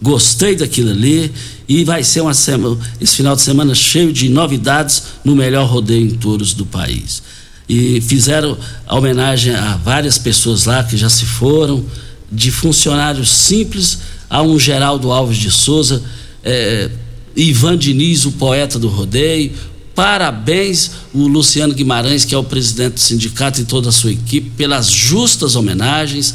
[0.00, 1.32] Gostei daquilo ali
[1.68, 6.06] e vai ser uma semana, esse final de semana cheio de novidades no melhor rodeio
[6.06, 7.22] em touros do país.
[7.68, 8.56] E fizeram
[8.88, 11.84] homenagem a várias pessoas lá que já se foram,
[12.30, 13.98] de funcionários simples
[14.30, 16.02] a um Geraldo Alves de Souza,
[16.44, 16.90] é,
[17.36, 19.52] Ivan Diniz, o poeta do rodeio,
[19.98, 24.48] Parabéns o Luciano Guimarães, que é o presidente do sindicato e toda a sua equipe,
[24.50, 26.32] pelas justas homenagens.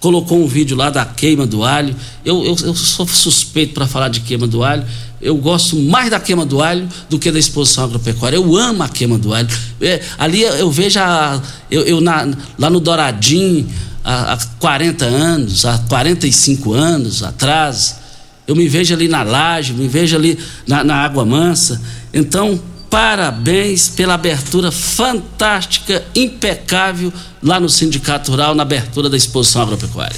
[0.00, 1.94] Colocou um vídeo lá da queima do alho.
[2.24, 4.84] Eu, eu, eu sou suspeito para falar de queima do alho.
[5.22, 8.34] Eu gosto mais da queima do alho do que da exposição agropecuária.
[8.34, 9.48] Eu amo a queima do alho.
[9.80, 11.40] É, ali eu vejo a,
[11.70, 13.64] eu, eu na, lá no Douradinho,
[14.04, 18.02] há 40 anos, há 45 anos atrás.
[18.46, 21.80] Eu me vejo ali na laje, me vejo ali na, na Água Mansa.
[22.12, 30.16] Então, parabéns pela abertura fantástica, impecável lá no Sindicato Rural, na abertura da exposição agropecuária.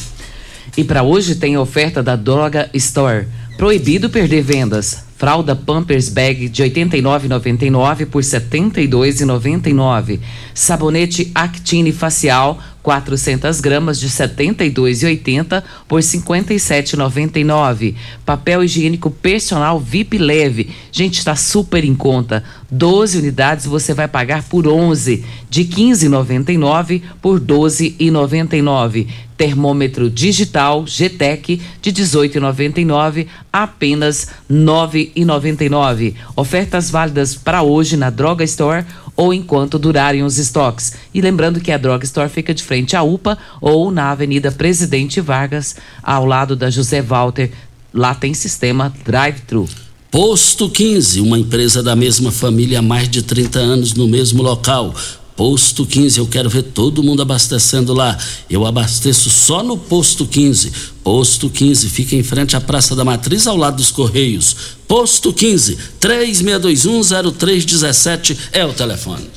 [0.76, 3.26] E para hoje tem oferta da Droga Store.
[3.56, 5.06] Proibido perder vendas.
[5.16, 10.20] Fralda Pampers Bag de R$ 89,99 por R$ 72,99.
[10.52, 17.96] Sabonete Actine Facial 400 gramas de R$ 72,80 por R$ 57,99.
[18.24, 20.70] Papel higiênico personal VIP leve.
[20.92, 22.44] Gente, está super em conta.
[22.70, 29.08] 12 unidades você vai pagar por 11, de 15,99 por 12,99.
[29.36, 36.14] Termômetro digital GTEC de 18,99 apenas 9,99.
[36.36, 38.84] Ofertas válidas para hoje na Droga Store
[39.16, 40.92] ou enquanto durarem os estoques.
[41.14, 45.20] E lembrando que a Droga Store fica de frente à UPA ou na Avenida Presidente
[45.20, 47.50] Vargas, ao lado da José Walter.
[47.92, 49.66] Lá tem sistema drive-thru.
[50.10, 54.94] Posto 15, uma empresa da mesma família há mais de 30 anos no mesmo local.
[55.36, 58.16] Posto 15, eu quero ver todo mundo abastecendo lá.
[58.48, 60.72] Eu abasteço só no Posto 15.
[61.04, 64.56] Posto 15 fica em frente à Praça da Matriz, ao lado dos Correios.
[64.88, 69.28] Posto 15, 36210317 é o telefone.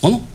[0.00, 0.26] Como?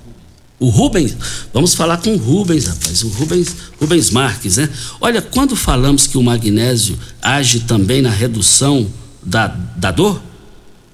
[0.60, 1.18] O Rubens,
[1.52, 4.70] vamos falar com o Rubens, rapaz, o Rubens, Rubens Marques, né?
[5.02, 8.88] Olha, quando falamos que o magnésio age também na redução
[9.22, 10.22] da, da dor,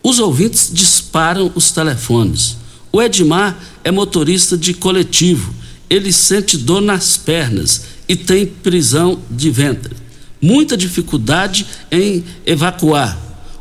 [0.02, 2.61] os ouvintes disparam os telefones.
[2.94, 5.54] O Edmar é motorista de coletivo.
[5.90, 9.96] Ele sente dor nas pernas e tem prisão de ventre.
[10.42, 13.18] Muita dificuldade em evacuar.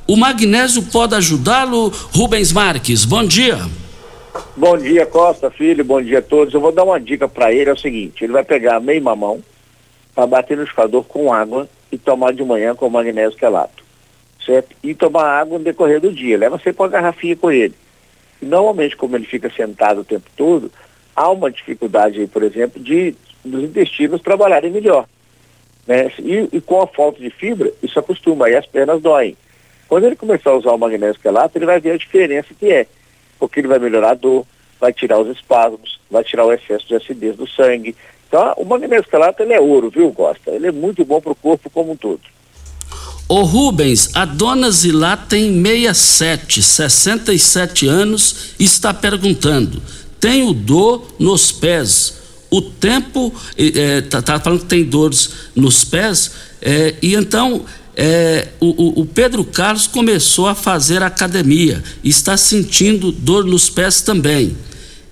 [0.06, 3.04] O magnésio pode ajudá-lo, Rubens Marques.
[3.04, 3.58] Bom dia.
[4.56, 5.84] Bom dia, Costa, filho.
[5.84, 6.52] Bom dia a todos.
[6.52, 9.40] Eu vou dar uma dica para ele: é o seguinte: ele vai pegar meio mamão
[10.12, 13.84] para bater no escador com água e tomar de manhã com magnésio quelato.
[14.44, 14.74] Certo?
[14.82, 16.36] E tomar água no decorrer do dia.
[16.36, 17.74] Leva sempre uma garrafinha com ele.
[18.40, 20.70] E normalmente, como ele fica sentado o tempo todo,
[21.14, 25.06] há uma dificuldade por exemplo, de dos intestinos trabalharem melhor.
[25.86, 26.12] Né?
[26.18, 29.36] E, e, com a falta de fibra, isso acostuma, aí as pernas doem.
[29.88, 32.86] Quando ele começar a usar o magnésio quelato, ele vai ver a diferença que é,
[33.38, 34.46] porque ele vai melhorar a dor,
[34.78, 37.96] vai tirar os espasmos, vai tirar o excesso de acidez do sangue.
[38.28, 40.50] Então, o magnésio quelato ele é ouro, viu, Costa?
[40.50, 42.20] Ele é muito bom para o corpo como um todo.
[43.30, 49.80] Ô Rubens, a dona Zilá tem 67, 67 anos e está perguntando:
[50.18, 52.14] tenho dor nos pés.
[52.50, 57.64] O tempo, está é, tá falando que tem dores nos pés, é, e então
[57.94, 64.56] é, o, o, Pedro Carlos começou a fazer academia, está sentindo dor nos pés também.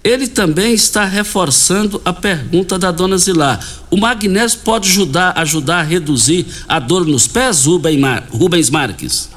[0.02, 3.58] Ele também está reforçando a pergunta da dona Zilá.
[3.90, 9.30] O magnésio pode ajudar, ajudar a reduzir a dor nos pés, Rubens Marques?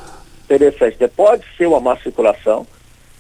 [0.46, 1.08] Interessante.
[1.16, 2.68] Pode ser uma má circulação.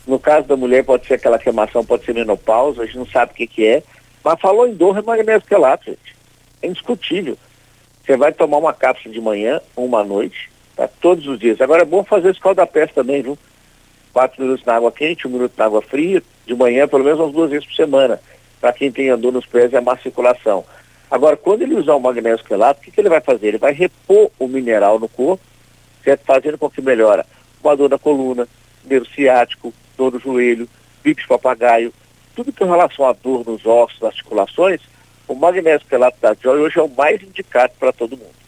[0.05, 3.31] No caso da mulher, pode ser aquela queimação, pode ser menopausa, a gente não sabe
[3.31, 3.83] o que, que é.
[4.23, 6.15] Mas falou em dor, é magnésio quelato, gente.
[6.61, 7.37] É indiscutível.
[8.03, 10.87] Você vai tomar uma cápsula de manhã, uma à noite, tá?
[10.87, 11.61] todos os dias.
[11.61, 13.37] Agora é bom fazer escalda-pés também, viu?
[14.11, 17.33] Quatro minutos na água quente, um minuto na água fria, de manhã, pelo menos umas
[17.33, 18.19] duas vezes por semana,
[18.59, 20.65] para quem tem dor nos pés e a má circulação.
[21.09, 23.49] Agora, quando ele usar o magnésio quelato, o que, que ele vai fazer?
[23.49, 25.43] Ele vai repor o mineral no corpo,
[26.03, 26.23] certo?
[26.25, 27.25] fazendo com que melhora
[27.61, 28.47] uma dor na coluna,
[28.85, 30.69] nervo ciático, dor no joelho,
[31.03, 31.93] bico de papagaio,
[32.35, 34.81] tudo que em relação à dor nos ossos, articulações,
[35.27, 38.41] o magnésio quelato da Joy hoje é o mais indicado para todo mundo.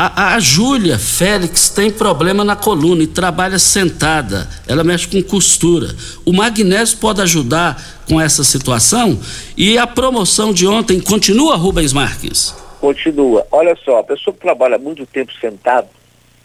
[0.00, 4.46] A, a Júlia Félix tem problema na coluna e trabalha sentada.
[4.68, 5.88] Ela mexe com costura.
[6.24, 9.18] O magnésio pode ajudar com essa situação?
[9.56, 12.54] E a promoção de ontem continua, Rubens Marques?
[12.80, 13.44] Continua.
[13.50, 15.88] Olha só, a pessoa que trabalha muito tempo sentado,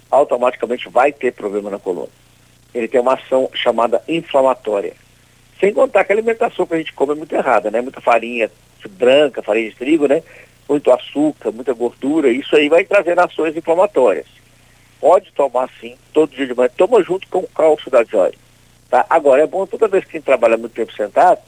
[0.10, 2.10] automaticamente vai ter problema na coluna.
[2.74, 4.94] Ele tem uma ação chamada inflamatória.
[5.60, 7.82] Sem contar que a alimentação que a gente come é muito errada, né?
[7.82, 8.50] Muita farinha
[8.98, 10.24] branca, farinha de trigo, né?
[10.68, 14.28] Muito açúcar, muita gordura, isso aí vai trazer ações inflamatórias.
[15.00, 18.34] Pode tomar sim, todo dia de manhã, toma junto com o cálcio da Joy.
[18.90, 19.06] Tá?
[19.10, 21.40] Agora é bom toda vez que trabalha muito tempo sentado,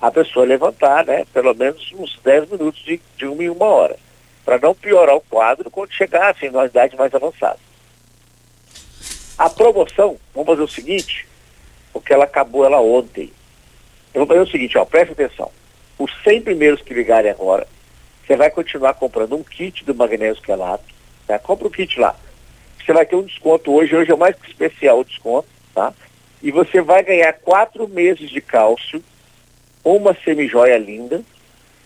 [0.00, 3.96] a pessoa levantar, né, pelo menos uns 10 minutos de, de uma em uma hora,
[4.44, 7.58] para não piorar o quadro quando chegar assim, numa idade mais avançada.
[9.36, 11.26] A promoção, vamos fazer o seguinte,
[11.92, 13.32] porque ela acabou ela ontem.
[14.12, 15.50] Eu vou fazer o seguinte, ó, presta atenção.
[15.98, 17.66] Os 100 primeiros que ligarem agora,
[18.26, 20.84] você vai continuar comprando um kit do magnésio quelato,
[21.26, 21.38] tá?
[21.38, 22.16] Compra o kit lá.
[22.78, 25.92] Você vai ter um desconto hoje, hoje é mais especial o desconto, tá?
[26.42, 29.02] E você vai ganhar quatro meses de cálcio,
[29.82, 31.22] uma semijoia linda.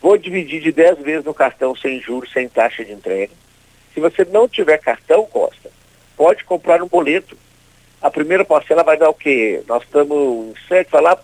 [0.00, 3.32] Vou dividir de 10 vezes no cartão sem juros, sem taxa de entrega.
[3.94, 5.70] Se você não tiver cartão, Costa,
[6.16, 7.36] pode comprar um boleto.
[8.00, 9.62] A primeira parcela vai dar o quê?
[9.66, 11.20] Nós estamos, certo, falar,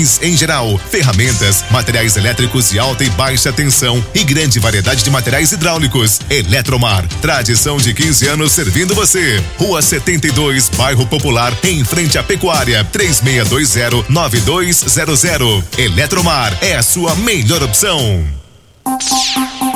[0.21, 5.51] em geral, ferramentas, materiais elétricos de alta e baixa tensão e grande variedade de materiais
[5.51, 6.19] hidráulicos.
[6.29, 9.41] Eletromar, tradição de 15 anos servindo você.
[9.57, 15.63] Rua 72, Bairro Popular, em frente à Pecuária, 3620-9200.
[15.77, 18.25] Eletromar é a sua melhor opção.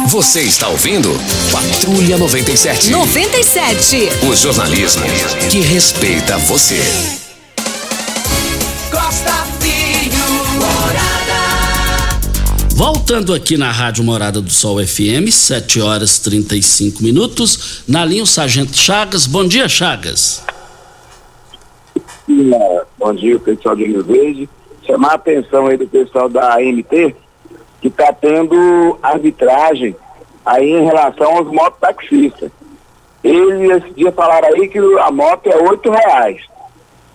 [0.07, 1.15] Você está ouvindo
[1.51, 2.89] Patrulha 97.
[2.89, 4.09] 97.
[4.23, 5.03] O jornalismo
[5.51, 6.81] que respeita você.
[12.77, 17.85] Voltando aqui na Rádio Morada do Sol FM, 7 horas 35 minutos.
[17.87, 19.25] Na linha o Sargento Chagas.
[19.25, 20.45] Bom dia, Chagas.
[22.97, 24.49] Bom dia, pessoal de Rio Verde.
[24.85, 27.15] Chamar a atenção aí do pessoal da AMT,
[27.79, 29.95] que está tendo arbitragem
[30.45, 32.51] aí em relação aos mototaxistas.
[33.23, 36.41] Eles esse dia falaram aí que a moto é oito reais.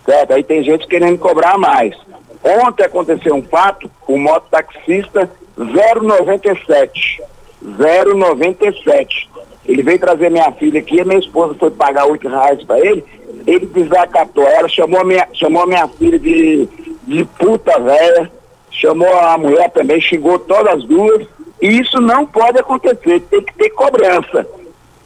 [0.07, 0.33] Certo?
[0.33, 1.95] Aí tem gente querendo cobrar mais.
[2.43, 5.29] Ontem aconteceu um fato, o mototaxista
[5.65, 7.21] 097.
[7.61, 9.29] 097.
[9.65, 13.03] Ele veio trazer minha filha aqui, a minha esposa foi pagar oito reais para ele,
[13.45, 16.67] ele desacatou ela, chamou a minha, chamou a minha filha de,
[17.03, 18.31] de puta velha,
[18.71, 21.27] chamou a mulher também, xingou todas as duas,
[21.61, 24.47] e isso não pode acontecer, tem que ter cobrança.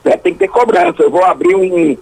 [0.06, 0.16] Né?
[0.18, 1.04] Tem que ter cobrança.
[1.04, 1.98] Eu vou abrir um,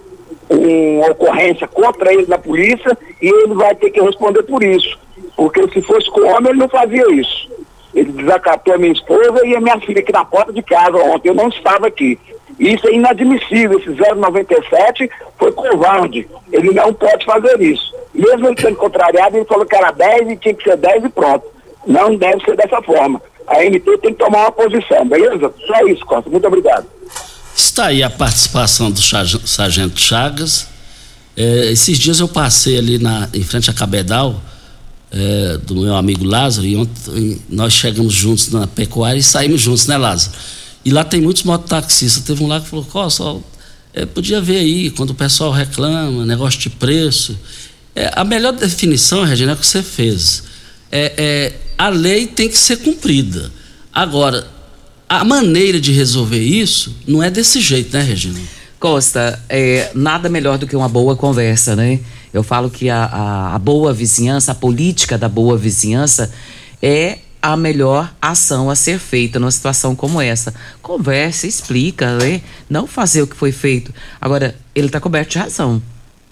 [0.48, 4.96] uma ocorrência contra ele na polícia e ele vai ter que responder por isso.
[5.34, 7.50] Porque se fosse com homem, ele não fazia isso.
[7.94, 11.28] Ele desacatou a minha esposa e a minha filha aqui na porta de casa ontem.
[11.28, 12.18] Eu não estava aqui.
[12.58, 13.78] Isso é inadmissível.
[13.78, 16.28] Esse 097 foi covarde.
[16.52, 17.94] Ele não pode fazer isso.
[18.14, 21.08] Mesmo ele sendo contrariado, ele falou que era 10 e tinha que ser 10 e
[21.08, 21.46] pronto.
[21.86, 23.20] Não deve ser dessa forma.
[23.46, 25.52] A MT tem que tomar uma posição, beleza?
[25.66, 26.30] Só isso, Costa.
[26.30, 26.86] Muito obrigado.
[27.54, 30.68] Está aí a participação do Sargento Chagas.
[31.36, 34.40] É, esses dias eu passei ali na, em frente à Cabedal,
[35.14, 39.86] é, do meu amigo Lázaro, e ontem nós chegamos juntos na pecuária e saímos juntos,
[39.86, 40.36] né, Lázaro?
[40.84, 42.24] E lá tem muitos mototaxistas.
[42.24, 43.36] Teve um lá que falou: Costa,
[43.92, 47.38] é, podia ver aí, quando o pessoal reclama, negócio de preço.
[47.94, 50.42] É, a melhor definição, Regina, é o que você fez.
[50.90, 53.52] É, é, a lei tem que ser cumprida.
[53.92, 54.48] Agora,
[55.08, 58.40] a maneira de resolver isso não é desse jeito, né, Regina?
[58.80, 59.40] Costa,
[59.94, 62.00] nada melhor do que uma boa conversa, né?
[62.34, 66.32] Eu falo que a, a, a boa vizinhança, a política da boa vizinhança
[66.82, 70.52] é a melhor ação a ser feita numa situação como essa.
[70.82, 72.42] Conversa, explica, né?
[72.68, 73.94] não fazer o que foi feito.
[74.20, 75.80] Agora, ele está coberto de razão.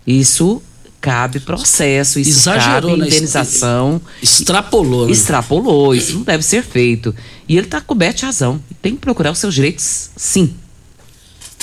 [0.05, 0.61] Isso
[1.01, 4.01] cabe processo, isso Exagerou, cabe indenização.
[4.21, 5.07] Extrapolou.
[5.07, 5.13] Né?
[5.13, 7.15] Extrapolou, isso não deve ser feito.
[7.49, 8.61] E ele está coberto de razão.
[8.81, 10.55] Tem que procurar os seus direitos, sim.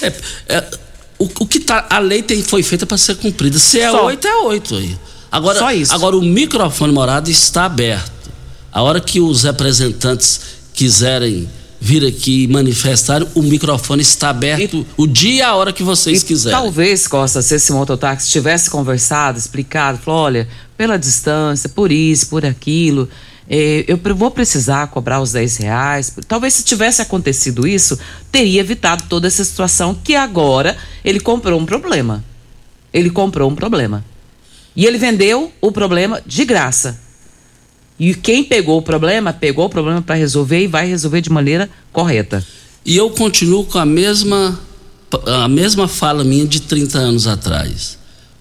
[0.01, 0.13] É,
[0.47, 0.69] é,
[1.19, 1.85] o, o, que tá.
[1.89, 3.59] A lei tem, foi feita para ser cumprida.
[3.59, 4.97] Se é oito, é oito aí.
[5.31, 5.93] Agora, Só isso.
[5.93, 8.31] agora o microfone morado está aberto.
[8.71, 10.41] A hora que os representantes
[10.73, 11.47] quiserem
[11.79, 16.23] vir aqui manifestar, o microfone está aberto e, o dia e a hora que vocês
[16.23, 16.57] quiserem.
[16.57, 20.47] Talvez, Costa, se esse mototáxi tivesse conversado, explicado, falou, olha,
[20.77, 23.07] pela distância, por isso, por aquilo,
[23.49, 26.15] eh, eu vou precisar cobrar os 10 reais.
[26.27, 27.97] Talvez se tivesse acontecido isso,
[28.31, 32.23] teria evitado toda essa situação que agora ele comprou um problema.
[32.93, 34.05] Ele comprou um problema.
[34.75, 36.99] E ele vendeu o problema de graça.
[37.99, 41.69] E quem pegou o problema, pegou o problema para resolver e vai resolver de maneira
[41.91, 42.45] correta.
[42.85, 44.57] E eu continuo com a mesma
[45.25, 47.98] a mesma fala minha de 30 anos atrás.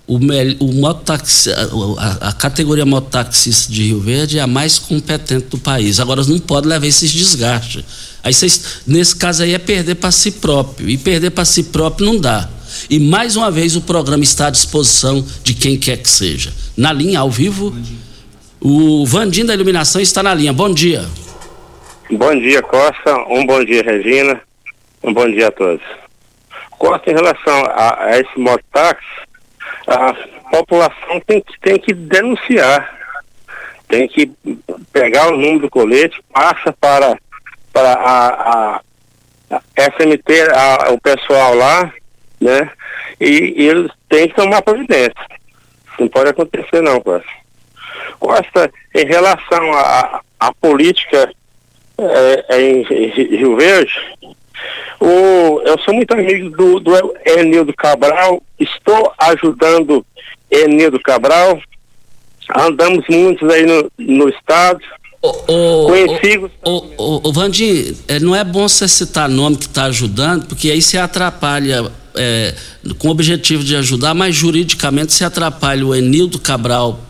[0.08, 5.58] O, o mototaxi, a, a, categoria mototaxista de Rio Verde é a mais competente do
[5.58, 6.00] país.
[6.00, 7.84] Agora não pode levar esses desgastes.
[8.24, 10.88] Aí vocês, nesse caso aí é perder para si próprio.
[10.88, 12.48] E perder para si próprio não dá.
[12.88, 16.54] E mais uma vez o programa está à disposição de quem quer que seja.
[16.74, 17.76] Na linha, ao vivo.
[18.60, 20.54] O Vandim da Iluminação está na linha.
[20.54, 21.04] Bom dia.
[22.10, 23.14] Bom dia, Costa.
[23.28, 24.40] Um bom dia, Regina.
[25.04, 25.84] Um bom dia a todos.
[26.78, 29.27] Costa, em relação a, a esse mototáxi,
[29.88, 30.14] a
[30.50, 32.96] população tem, tem que denunciar.
[33.88, 34.30] Tem que
[34.92, 37.18] pegar o número do colete, passa para,
[37.72, 38.80] para a, a,
[39.50, 41.90] a SMT, a, o pessoal lá,
[42.38, 42.70] né?
[43.18, 45.14] E, e eles têm que tomar providência.
[45.98, 47.28] Não pode acontecer não, Costa.
[48.20, 49.72] Costa, em relação
[50.38, 51.32] à política
[51.98, 53.92] é, é em, Rio Verde,
[55.00, 56.92] o, eu sou muito amigo do, do
[57.24, 60.04] Enildo Cabral, estou ajudando
[60.50, 61.60] Enildo Cabral,
[62.56, 64.80] andamos muitos aí no, no estado.
[65.20, 66.38] O, Conheci.
[66.64, 70.70] O, o, o, Vandir, é, não é bom você citar nome que está ajudando, porque
[70.70, 72.54] aí você atrapalha, é,
[72.98, 77.07] com o objetivo de ajudar, mas juridicamente se atrapalha o Enildo Cabral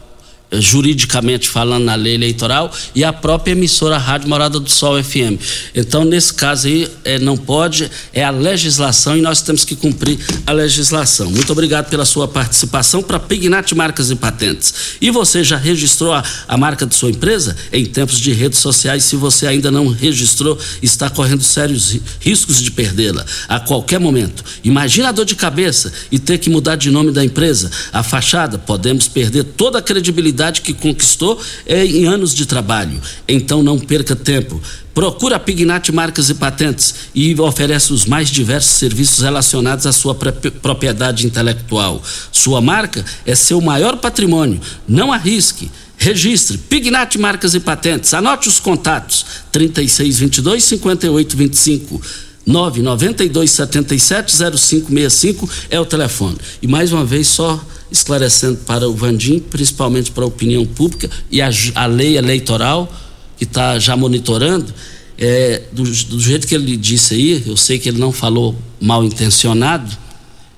[0.52, 5.38] juridicamente falando na lei eleitoral e a própria emissora Rádio Morada do Sol FM.
[5.74, 10.18] Então, nesse caso aí, é, não pode, é a legislação e nós temos que cumprir
[10.46, 11.30] a legislação.
[11.30, 14.96] Muito obrigado pela sua participação para Pignat Marcas e Patentes.
[15.00, 17.56] E você já registrou a, a marca de sua empresa?
[17.72, 22.70] Em tempos de redes sociais, se você ainda não registrou, está correndo sérios riscos de
[22.70, 24.44] perdê-la a qualquer momento.
[24.64, 28.58] Imagina a dor de cabeça e ter que mudar de nome da empresa, a fachada,
[28.58, 33.00] podemos perder toda a credibilidade que conquistou é, em anos de trabalho.
[33.26, 34.60] Então não perca tempo.
[34.94, 40.14] Procura a Pignat Marcas e Patentes e oferece os mais diversos serviços relacionados à sua
[40.14, 42.02] propriedade intelectual.
[42.32, 44.60] Sua marca é seu maior patrimônio.
[44.88, 48.14] Não arrisque Registre Pignat Marcas e Patentes.
[48.14, 52.27] Anote os contatos: 3622 5825.
[52.48, 56.38] 992 77 0565 é o telefone.
[56.62, 61.42] E mais uma vez, só esclarecendo para o Vandim, principalmente para a opinião pública e
[61.42, 62.90] a, a lei eleitoral,
[63.36, 64.72] que está já monitorando,
[65.18, 69.04] é, do, do, jeito que ele disse aí, eu sei que ele não falou mal
[69.04, 69.94] intencionado,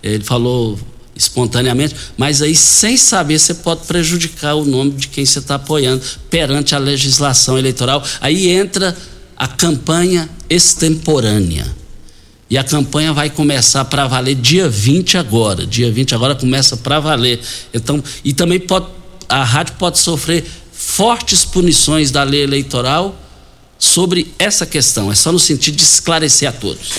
[0.03, 0.79] ele falou
[1.17, 6.03] espontaneamente, mas aí sem saber você pode prejudicar o nome de quem você está apoiando
[6.29, 8.03] perante a legislação eleitoral.
[8.21, 8.97] Aí entra
[9.37, 11.80] a campanha extemporânea.
[12.51, 15.65] E a campanha vai começar para valer dia 20 agora.
[15.65, 17.41] Dia 20 agora começa para valer.
[17.73, 18.87] Então, e também pode
[19.31, 23.15] a rádio pode sofrer fortes punições da lei eleitoral
[23.79, 25.11] sobre essa questão.
[25.11, 26.95] É só no sentido de esclarecer a todos.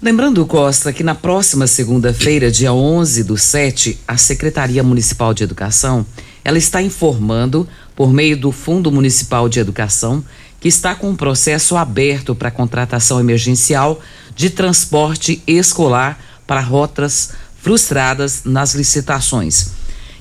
[0.00, 6.06] Lembrando, Costa, que na próxima segunda-feira, dia 11 do 7, a Secretaria Municipal de Educação,
[6.42, 10.24] ela está informando, por meio do Fundo Municipal de Educação,
[10.60, 14.00] que está com um processo aberto para contratação emergencial
[14.34, 17.30] de transporte escolar para rotas
[17.60, 19.70] frustradas nas licitações.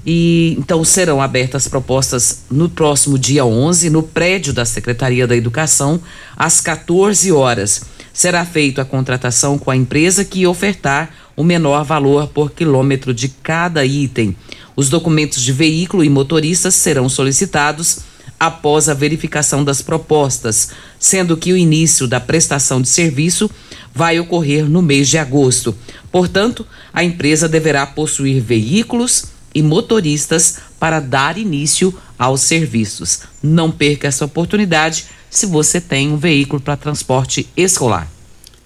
[0.06, 6.00] E então serão abertas propostas no próximo dia 11 no prédio da Secretaria da Educação
[6.38, 7.82] às 14 horas
[8.16, 13.28] será feita a contratação com a empresa que ofertar o menor valor por quilômetro de
[13.28, 14.34] cada item.
[14.74, 18.00] Os documentos de veículo e motoristas serão solicitados
[18.40, 20.70] após a verificação das propostas,
[21.00, 23.50] sendo que o início da prestação de serviço
[23.94, 25.76] vai ocorrer no mês de agosto.
[26.12, 33.22] Portanto, a empresa deverá possuir veículos e motoristas para dar início aos serviços.
[33.42, 38.15] Não perca essa oportunidade se você tem um veículo para transporte escolar.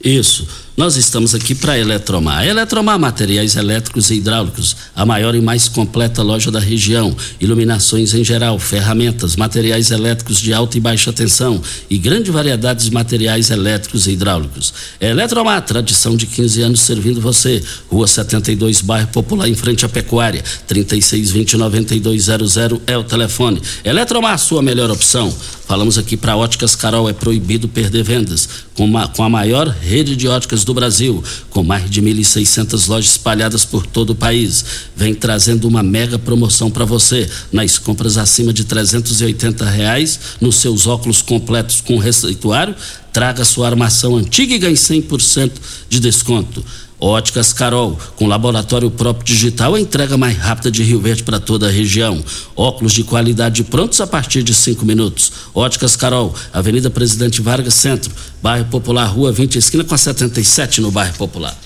[0.03, 0.47] Isso.
[0.79, 2.47] Nós estamos aqui para Eletromar.
[2.47, 7.13] Eletromar Materiais Elétricos e Hidráulicos, a maior e mais completa loja da região.
[7.37, 12.93] Iluminações em geral, ferramentas, materiais elétricos de alta e baixa tensão e grande variedade de
[12.93, 14.73] materiais elétricos e hidráulicos.
[15.01, 17.61] Eletromar, tradição de 15 anos servindo você.
[17.91, 20.41] Rua 72, bairro Popular, em frente à Pecuária.
[20.69, 23.61] 3620-9200 é o telefone.
[23.83, 25.29] Eletromar, sua melhor opção.
[25.67, 28.47] Falamos aqui para Óticas Carol, é proibido perder vendas.
[28.79, 33.11] Com, uma, com a maior rede de óticas do Brasil, com mais de 1.600 lojas
[33.11, 34.63] espalhadas por todo o país.
[34.95, 40.87] Vem trazendo uma mega promoção para você nas compras acima de 380 reais nos seus
[40.87, 42.73] óculos completos com receituário.
[43.11, 45.51] Traga sua armação antiga e ganhe 100%
[45.89, 46.63] de desconto.
[46.99, 51.67] Óticas Carol, com laboratório próprio digital, a entrega mais rápida de Rio Verde para toda
[51.67, 52.21] a região.
[52.55, 55.31] Óculos de qualidade prontos a partir de cinco minutos.
[55.53, 60.91] Óticas Carol, Avenida Presidente Vargas Centro, bairro Popular, Rua 20, esquina com a 77 no
[60.91, 61.57] bairro Popular.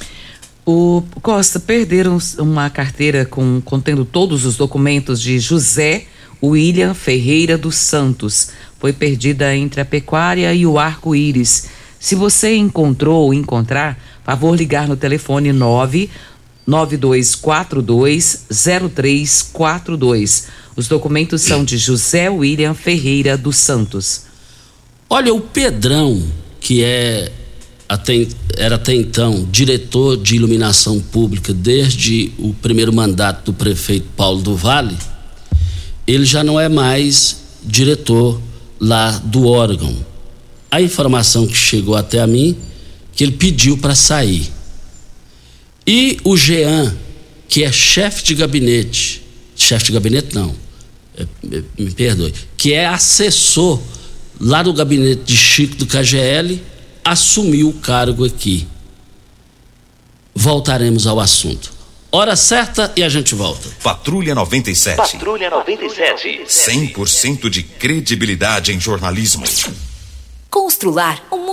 [0.66, 6.06] O Costa perderam uma carteira com contendo todos os documentos de José
[6.42, 8.50] William Ferreira dos Santos.
[8.80, 11.70] Foi perdida entre a pecuária e o arco-íris.
[12.00, 16.10] Se você encontrou ou encontrar, favor ligar no telefone 9
[16.66, 20.48] 9242 0342.
[20.76, 24.24] Os documentos são de José William Ferreira dos Santos.
[25.10, 26.24] Olha, o Pedrão,
[26.60, 27.32] que é
[27.88, 34.42] até, era até então diretor de iluminação pública desde o primeiro mandato do prefeito Paulo
[34.42, 34.98] do Vale,
[36.08, 38.42] ele já não é mais diretor
[38.80, 40.14] lá do órgão
[40.74, 42.58] a informação que chegou até a mim
[43.16, 44.52] que ele pediu para sair.
[45.86, 46.96] E o Jean,
[47.48, 49.24] que é chefe de gabinete,
[49.56, 50.56] chefe de gabinete não,
[51.18, 53.80] é, é, me perdoe, que é assessor
[54.40, 56.62] lá do gabinete de Chico do KGL,
[57.04, 58.68] assumiu o cargo aqui.
[60.34, 61.72] Voltaremos ao assunto.
[62.12, 63.70] Hora certa e a gente volta.
[63.82, 64.98] Patrulha 97.
[64.98, 66.44] Patrulha 97.
[66.48, 69.44] 100% de credibilidade em jornalismo.
[70.50, 71.53] Constrular um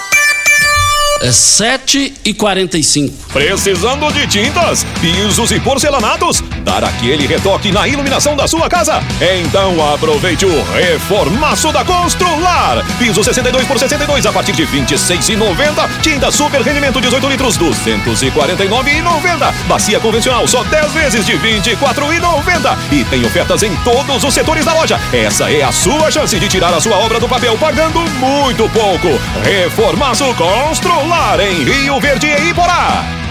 [1.23, 6.41] É 7 e 45 Precisando de tintas, pisos e porcelanatos?
[6.63, 9.01] Dar aquele retoque na iluminação da sua casa?
[9.21, 12.83] Então aproveite o reformaço da Constrular.
[12.97, 16.01] Piso 62 por 62 a partir de 26,90.
[16.01, 19.53] Tinta super rendimento 18 litros 249,90.
[19.67, 22.77] Bacia convencional só 10 vezes de 24,90.
[22.91, 24.99] E tem ofertas em todos os setores da loja.
[25.13, 29.07] Essa é a sua chance de tirar a sua obra do papel pagando muito pouco.
[29.43, 33.30] Reformaço Constrular em Rio Verde e Iporá.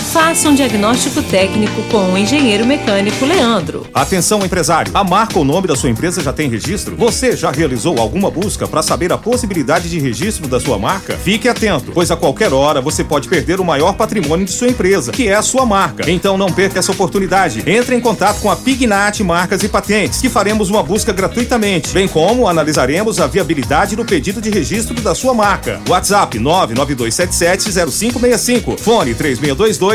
[0.11, 3.87] Faça um diagnóstico técnico com o engenheiro mecânico Leandro.
[3.93, 4.91] Atenção, empresário.
[4.93, 6.97] A marca ou nome da sua empresa já tem registro?
[6.97, 11.15] Você já realizou alguma busca para saber a possibilidade de registro da sua marca?
[11.15, 15.13] Fique atento, pois a qualquer hora você pode perder o maior patrimônio de sua empresa,
[15.13, 16.11] que é a sua marca.
[16.11, 17.63] Então não perca essa oportunidade.
[17.65, 22.09] Entre em contato com a Pignat Marcas e Patentes, que faremos uma busca gratuitamente, bem
[22.09, 25.79] como analisaremos a viabilidade do pedido de registro da sua marca.
[25.87, 29.15] WhatsApp 992770565, fone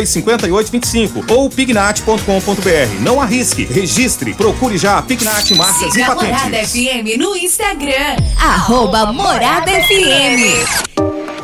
[0.06, 3.00] 3622-5825 ou pignat.com.br.
[3.00, 6.72] Não arrisque, registre, procure já a Pignat Marcas Siga e a Morada Patentes.
[6.72, 8.16] FM no Instagram.
[8.38, 11.05] Arroba Morada FM.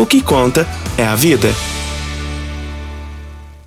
[0.00, 1.50] O que conta é a vida.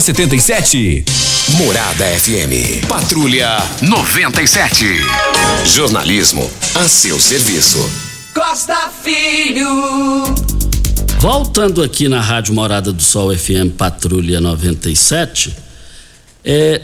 [0.00, 1.04] 77.
[1.58, 2.86] Morada FM.
[2.88, 4.84] Patrulha 97.
[5.66, 7.78] Jornalismo a seu serviço.
[8.34, 10.24] Costa Filho.
[11.20, 15.54] Voltando aqui na Rádio Morada do Sol FM Patrulha 97,
[16.44, 16.80] é,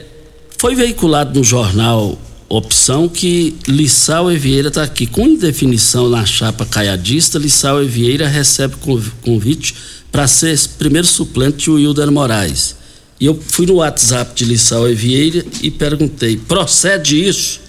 [0.59, 6.64] foi veiculado no jornal Opção que Lissau e Vieira está aqui com indefinição na chapa
[6.67, 7.39] caiadista.
[7.39, 9.75] Lissau e Vieira recebe conv- convite
[10.12, 12.77] para ser primeiro suplente de Wilder Moraes.
[13.19, 17.61] E eu fui no WhatsApp de Lissau e Vieira e perguntei: procede isso?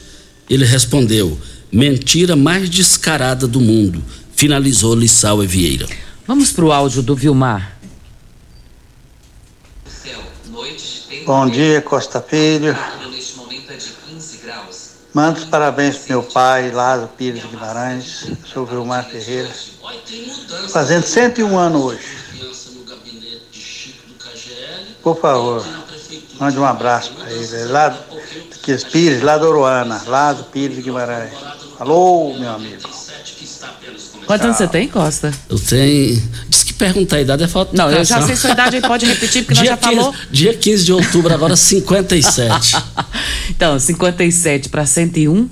[0.50, 1.40] Ele respondeu:
[1.72, 4.04] mentira mais descarada do mundo.
[4.36, 5.88] Finalizou Lissau e Vieira.
[6.28, 7.78] Vamos pro áudio do Vilmar.
[11.26, 12.78] Bom dia, Costa Filho.
[15.14, 19.50] Mando os parabéns pro meu pai, Lázaro Pires Guimarães, sou Vilmar Ferreira.
[20.70, 22.27] Fazendo 101 anos hoje.
[25.08, 25.66] Por favor,
[26.38, 27.56] mande um abraço para ele.
[27.56, 27.98] É lá
[28.50, 31.32] daqueles Pires, lá da Uruana, Lázaro Pires Guimarães.
[31.80, 32.82] Alô, meu amigo.
[34.26, 35.32] Quantos anos você tem, Costa?
[35.50, 36.22] Eu tenho.
[36.50, 38.82] Diz que perguntar a idade é falta de Não, eu já sei sua idade, aí
[38.82, 40.12] pode repetir, porque nós dia já falou.
[40.12, 42.76] 15, Dia 15 de outubro, agora 57.
[43.50, 45.50] Então, 57 para 101.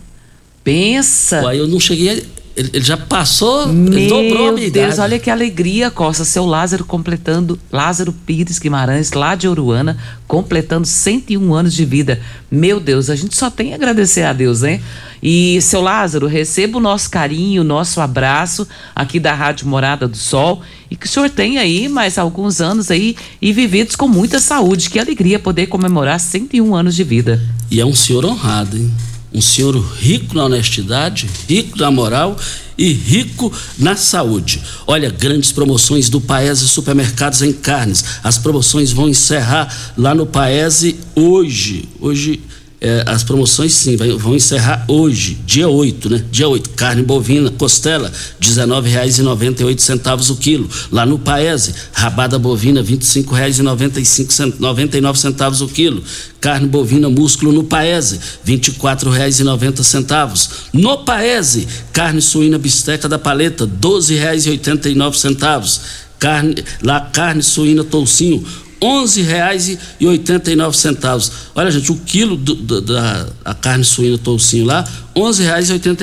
[0.65, 1.43] Pensa.
[1.43, 2.27] Uai, eu não cheguei.
[2.55, 5.01] Ele, ele já passou, ele dobrou a Meu minha Deus, idade.
[5.01, 6.23] olha que alegria, Costa.
[6.23, 12.21] Seu Lázaro completando, Lázaro Pires Guimarães, lá de Uruana, completando 101 anos de vida.
[12.49, 14.79] Meu Deus, a gente só tem a agradecer a Deus, né?
[15.21, 20.17] E, seu Lázaro, receba o nosso carinho, o nosso abraço aqui da Rádio Morada do
[20.17, 24.39] Sol e que o senhor tenha aí mais alguns anos aí e vividos com muita
[24.39, 24.89] saúde.
[24.89, 27.41] Que alegria poder comemorar 101 anos de vida.
[27.69, 28.91] E é um senhor honrado, hein?
[29.35, 32.37] Um senhor rico na honestidade, rico na moral
[32.77, 34.61] e rico na saúde.
[34.87, 38.03] Olha, grandes promoções do Paese Supermercados em Carnes.
[38.23, 41.89] As promoções vão encerrar lá no Paese hoje.
[41.99, 42.41] Hoje
[42.81, 46.23] é, as promoções sim vai, vão encerrar hoje, dia 8, né?
[46.29, 50.69] Dia 8, carne bovina, costela, R$19,98 o quilo.
[50.91, 56.03] Lá no Paese, rabada bovina, R$25,95 centavos o quilo.
[56.41, 60.49] Carne bovina músculo no Paese, R$24,90.
[60.73, 65.79] No Paese, carne suína bisteca da paleta, R$12,89.
[66.19, 68.43] Carne, lá carne suína toucinho,
[68.85, 71.31] onze reais e oitenta e nove centavos.
[71.55, 73.27] Olha, gente, o quilo do, do, da
[73.59, 74.85] carne suína toucinho lá,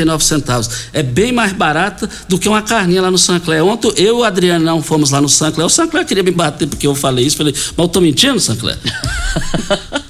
[0.05, 0.69] nove centavos.
[0.93, 3.65] É bem mais barata do que uma carninha lá no Sancler.
[3.65, 5.67] Ontem eu e o Adriano não fomos lá no Sancler.
[5.67, 7.37] O Sancler queria me bater porque eu falei isso.
[7.37, 8.77] Falei, mas eu tô mentindo, Sancler?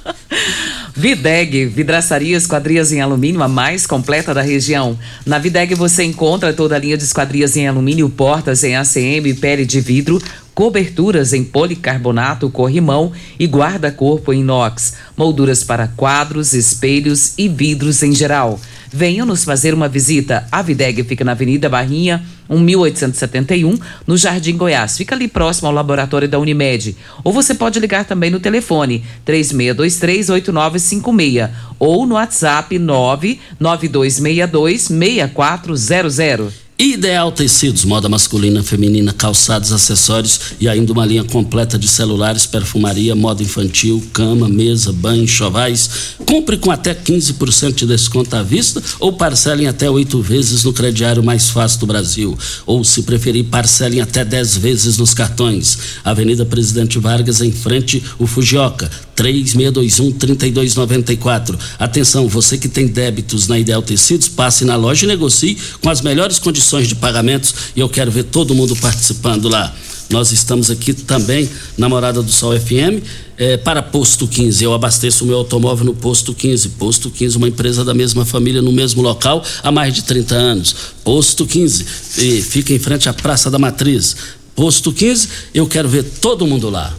[0.95, 4.97] Videg, vidraçaria esquadrias em alumínio, a mais completa da região.
[5.25, 9.65] Na Videg você encontra toda a linha de esquadrias em alumínio, portas em ACM, pele
[9.65, 10.21] de vidro,
[10.53, 18.59] coberturas em policarbonato, corrimão e guarda-corpo inox, molduras para quadros, espelhos e vidros em geral.
[18.95, 20.47] Venham nos fazer uma visita.
[20.51, 24.95] A Videg fica na Avenida Barrinha, 1871, no Jardim Goiás.
[24.95, 26.95] Fica ali próximo ao laboratório da Unimed.
[27.23, 31.49] Ou você pode ligar também no telefone 36238956
[31.79, 36.62] ou no WhatsApp 99262 6400.
[36.77, 43.15] Ideal Tecidos, moda masculina, feminina, calçados, acessórios e ainda uma linha completa de celulares, perfumaria,
[43.15, 46.15] moda infantil, cama, mesa, banho, chovais.
[46.25, 51.23] Compre com até 15% de desconto à vista ou parcelem até oito vezes no crediário
[51.23, 52.35] mais fácil do Brasil.
[52.65, 55.77] Ou, se preferir, parcelem até 10 vezes nos cartões.
[56.03, 61.57] Avenida Presidente Vargas, em frente o Fujioka, 3621-3294.
[61.79, 66.01] Atenção, você que tem débitos na Ideal Tecidos, passe na loja e negocie com as
[66.01, 69.73] melhores condições de pagamentos e eu quero ver todo mundo participando lá.
[70.09, 73.03] Nós estamos aqui também na Morada do Sol FM
[73.37, 74.63] é, para Posto 15.
[74.63, 76.69] Eu abasteço o meu automóvel no Posto 15.
[76.69, 80.75] Posto 15, uma empresa da mesma família no mesmo local há mais de 30 anos.
[81.03, 81.85] Posto 15,
[82.19, 84.15] e fica em frente à Praça da Matriz.
[84.55, 86.95] Posto 15, eu quero ver todo mundo lá.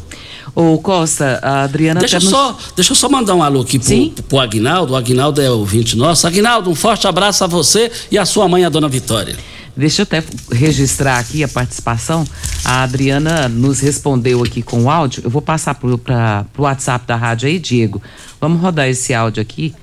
[0.54, 2.28] Ô Costa, a Adriana deixa, nos...
[2.28, 4.14] só, deixa eu só mandar um alô aqui pro, Sim?
[4.28, 4.92] pro Aguinaldo.
[4.92, 6.26] O Aguinaldo é ouvinte nosso.
[6.26, 9.36] Aguinaldo, um forte abraço a você e a sua mãe, a dona Vitória.
[9.76, 12.24] Deixa eu até registrar aqui a participação.
[12.64, 15.22] A Adriana nos respondeu aqui com o áudio.
[15.24, 15.88] Eu vou passar para
[16.56, 18.00] o WhatsApp da rádio aí, Diego.
[18.40, 19.74] Vamos rodar esse áudio aqui.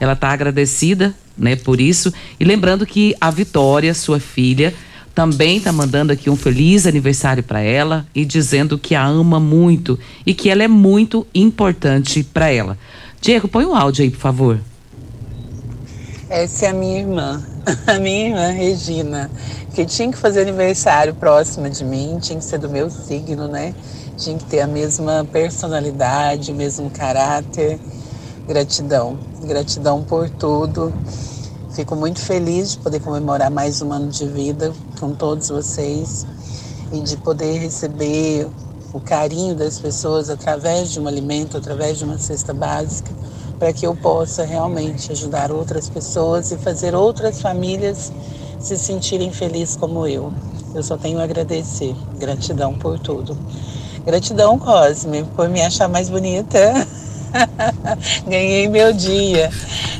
[0.00, 2.10] Ela está agradecida, né, por isso.
[2.40, 4.72] E lembrando que a Vitória, sua filha,
[5.18, 9.98] também está mandando aqui um feliz aniversário para ela e dizendo que a ama muito
[10.24, 12.78] e que ela é muito importante para ela.
[13.20, 14.60] Diego, põe o um áudio aí, por favor.
[16.30, 17.42] Essa é a minha irmã,
[17.84, 19.28] a minha irmã Regina,
[19.74, 23.74] que tinha que fazer aniversário próximo de mim, tinha que ser do meu signo, né?
[24.16, 27.80] Tinha que ter a mesma personalidade, o mesmo caráter.
[28.46, 30.94] Gratidão, gratidão por tudo.
[31.78, 36.26] Fico muito feliz de poder comemorar mais um ano de vida com todos vocês
[36.92, 38.48] e de poder receber
[38.92, 43.12] o carinho das pessoas através de um alimento, através de uma cesta básica
[43.60, 48.12] para que eu possa realmente ajudar outras pessoas e fazer outras famílias
[48.58, 50.32] se sentirem felizes como eu.
[50.74, 51.94] Eu só tenho a agradecer.
[52.18, 53.38] Gratidão por tudo.
[54.04, 56.58] Gratidão, Cosme, por me achar mais bonita.
[58.26, 59.48] Ganhei meu dia.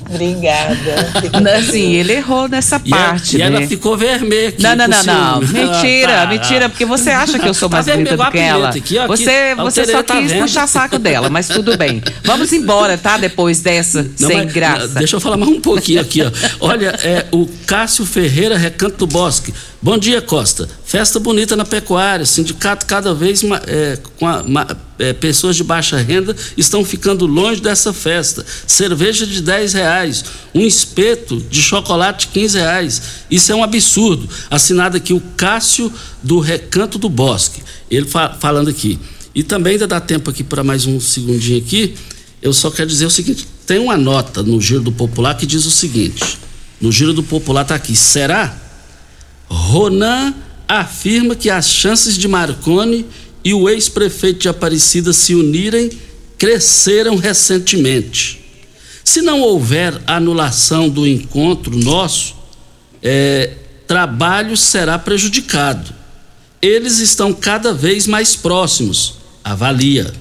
[0.08, 1.12] Obrigada.
[1.58, 3.36] Assim, ele errou nessa parte.
[3.36, 3.44] E, né?
[3.46, 4.62] ela ficou vermelha aqui.
[4.62, 5.40] Não, não, não, não.
[5.48, 6.26] Mentira, ah, tá.
[6.26, 8.68] mentira, porque você acha que eu sou mais tá bonita do que ela.
[8.70, 10.42] Aqui, ó, você você só tá quis vendo.
[10.42, 12.02] puxar saco dela, mas tudo bem.
[12.24, 13.18] Vamos embora, tá?
[13.18, 14.88] Depois dessa, não, sem mas, graça.
[14.98, 16.30] Deixa eu falar mais um pouquinho aqui, ó.
[16.60, 19.52] Olha, é o Cássio Ferreira, Recanto do Bosque.
[19.80, 20.68] Bom dia, Costa.
[20.84, 22.26] Festa bonita na pecuária.
[22.26, 24.66] Sindicato cada vez é, com a, ma,
[24.98, 28.44] é, pessoas de baixa renda estão ficando longe dessa festa.
[28.66, 29.97] Cerveja de 10 reais,
[30.54, 33.02] um espeto de chocolate de 15 reais.
[33.30, 34.28] Isso é um absurdo.
[34.50, 35.92] Assinado aqui o Cássio
[36.22, 37.62] do Recanto do Bosque.
[37.90, 38.98] Ele fa falando aqui.
[39.34, 41.94] E também ainda dá tempo aqui para mais um segundinho aqui.
[42.40, 45.64] Eu só quero dizer o seguinte: tem uma nota no Giro do Popular que diz
[45.64, 46.38] o seguinte.
[46.80, 47.94] No Giro do Popular está aqui.
[47.96, 48.56] Será?
[49.48, 50.34] Ronan
[50.66, 53.06] afirma que as chances de Marconi
[53.44, 55.90] e o ex-prefeito de Aparecida se unirem
[56.36, 58.37] cresceram recentemente.
[59.08, 62.36] Se não houver anulação do encontro nosso,
[63.02, 63.54] é,
[63.86, 65.94] trabalho será prejudicado.
[66.60, 70.12] Eles estão cada vez mais próximos, avalia.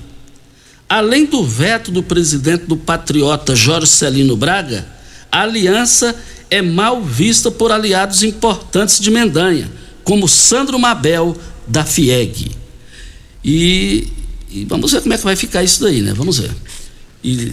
[0.88, 4.88] Além do veto do presidente do Patriota Jorge Celino Braga,
[5.30, 6.16] a aliança
[6.50, 9.70] é mal vista por aliados importantes de Mendanha,
[10.06, 11.36] como Sandro Mabel,
[11.68, 12.52] da FIEG.
[13.44, 14.08] E,
[14.50, 16.14] e, vamos ver como é que vai ficar isso daí, né?
[16.14, 16.56] Vamos ver.
[17.22, 17.52] E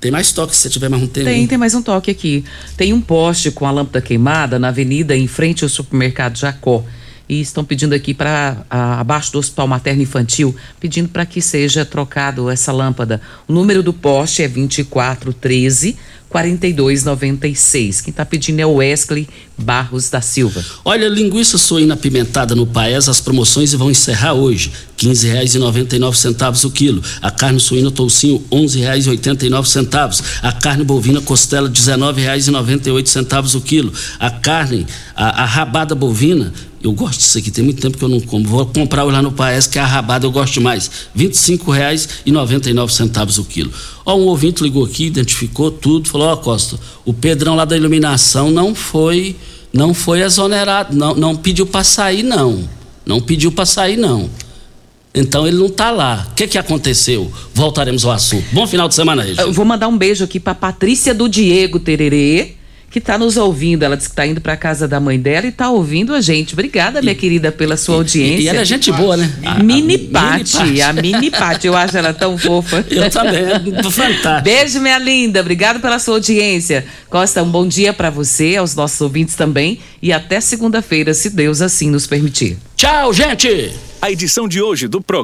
[0.00, 1.26] Tem mais toque se tiver mais um tempo.
[1.26, 2.44] Tem, tem mais um toque aqui.
[2.76, 6.84] Tem um poste com a lâmpada queimada na avenida em frente ao supermercado Jacó.
[7.28, 12.48] E estão pedindo aqui para abaixo do Hospital Materno Infantil, pedindo para que seja trocado
[12.48, 13.20] essa lâmpada.
[13.46, 15.96] O número do poste é 2413
[16.28, 18.02] 4296.
[18.02, 20.62] Quem está pedindo é o Wesley Barros da Silva.
[20.84, 24.70] Olha, linguiça suína apimentada no Paes, as promoções vão encerrar hoje.
[25.00, 27.02] R$ 15,99 o quilo.
[27.22, 30.22] A carne suína toucinho, R$ 11,89.
[30.42, 33.92] A carne bovina costela, R$ 19,98 o quilo.
[34.20, 36.52] A carne, a, a rabada bovina,
[36.82, 38.46] eu gosto disso aqui, tem muito tempo que eu não como.
[38.46, 40.88] Vou comprar lá no Paes, que é a rabada eu gosto mais.
[41.16, 43.72] R$ 25,99 o quilo.
[44.06, 47.76] Ó, um ouvinte ligou aqui, identificou tudo, falou: Ó, oh, Costa, o Pedrão lá da
[47.76, 49.34] iluminação não foi,
[49.72, 52.68] não foi exonerado, não, não pediu para sair, não.
[53.04, 54.30] Não pediu para sair, não.
[55.14, 56.28] Então ele não está lá.
[56.30, 57.32] O que, que aconteceu?
[57.52, 58.44] Voltaremos ao assunto.
[58.52, 59.42] Bom final de semana, Regina.
[59.42, 62.57] Eu vou mandar um beijo aqui para Patrícia do Diego Tererê
[62.90, 63.82] que está nos ouvindo.
[63.82, 66.20] Ela disse que está indo para a casa da mãe dela e está ouvindo a
[66.20, 66.54] gente.
[66.54, 68.42] Obrigada, minha e, querida, pela sua audiência.
[68.44, 69.30] E, ela é gente boa, né?
[69.44, 71.66] A, mini Pati, a Mini Pati.
[71.66, 72.84] Eu acho ela tão fofa.
[72.90, 74.40] Eu também, é fantástica.
[74.40, 75.40] Beijo, minha linda.
[75.40, 76.84] Obrigado pela sua audiência.
[77.10, 79.80] Costa, um bom dia para você, aos nossos ouvintes também.
[80.00, 82.56] E até segunda-feira, se Deus assim nos permitir.
[82.76, 83.72] Tchau, gente!
[84.00, 85.08] A edição de hoje do programa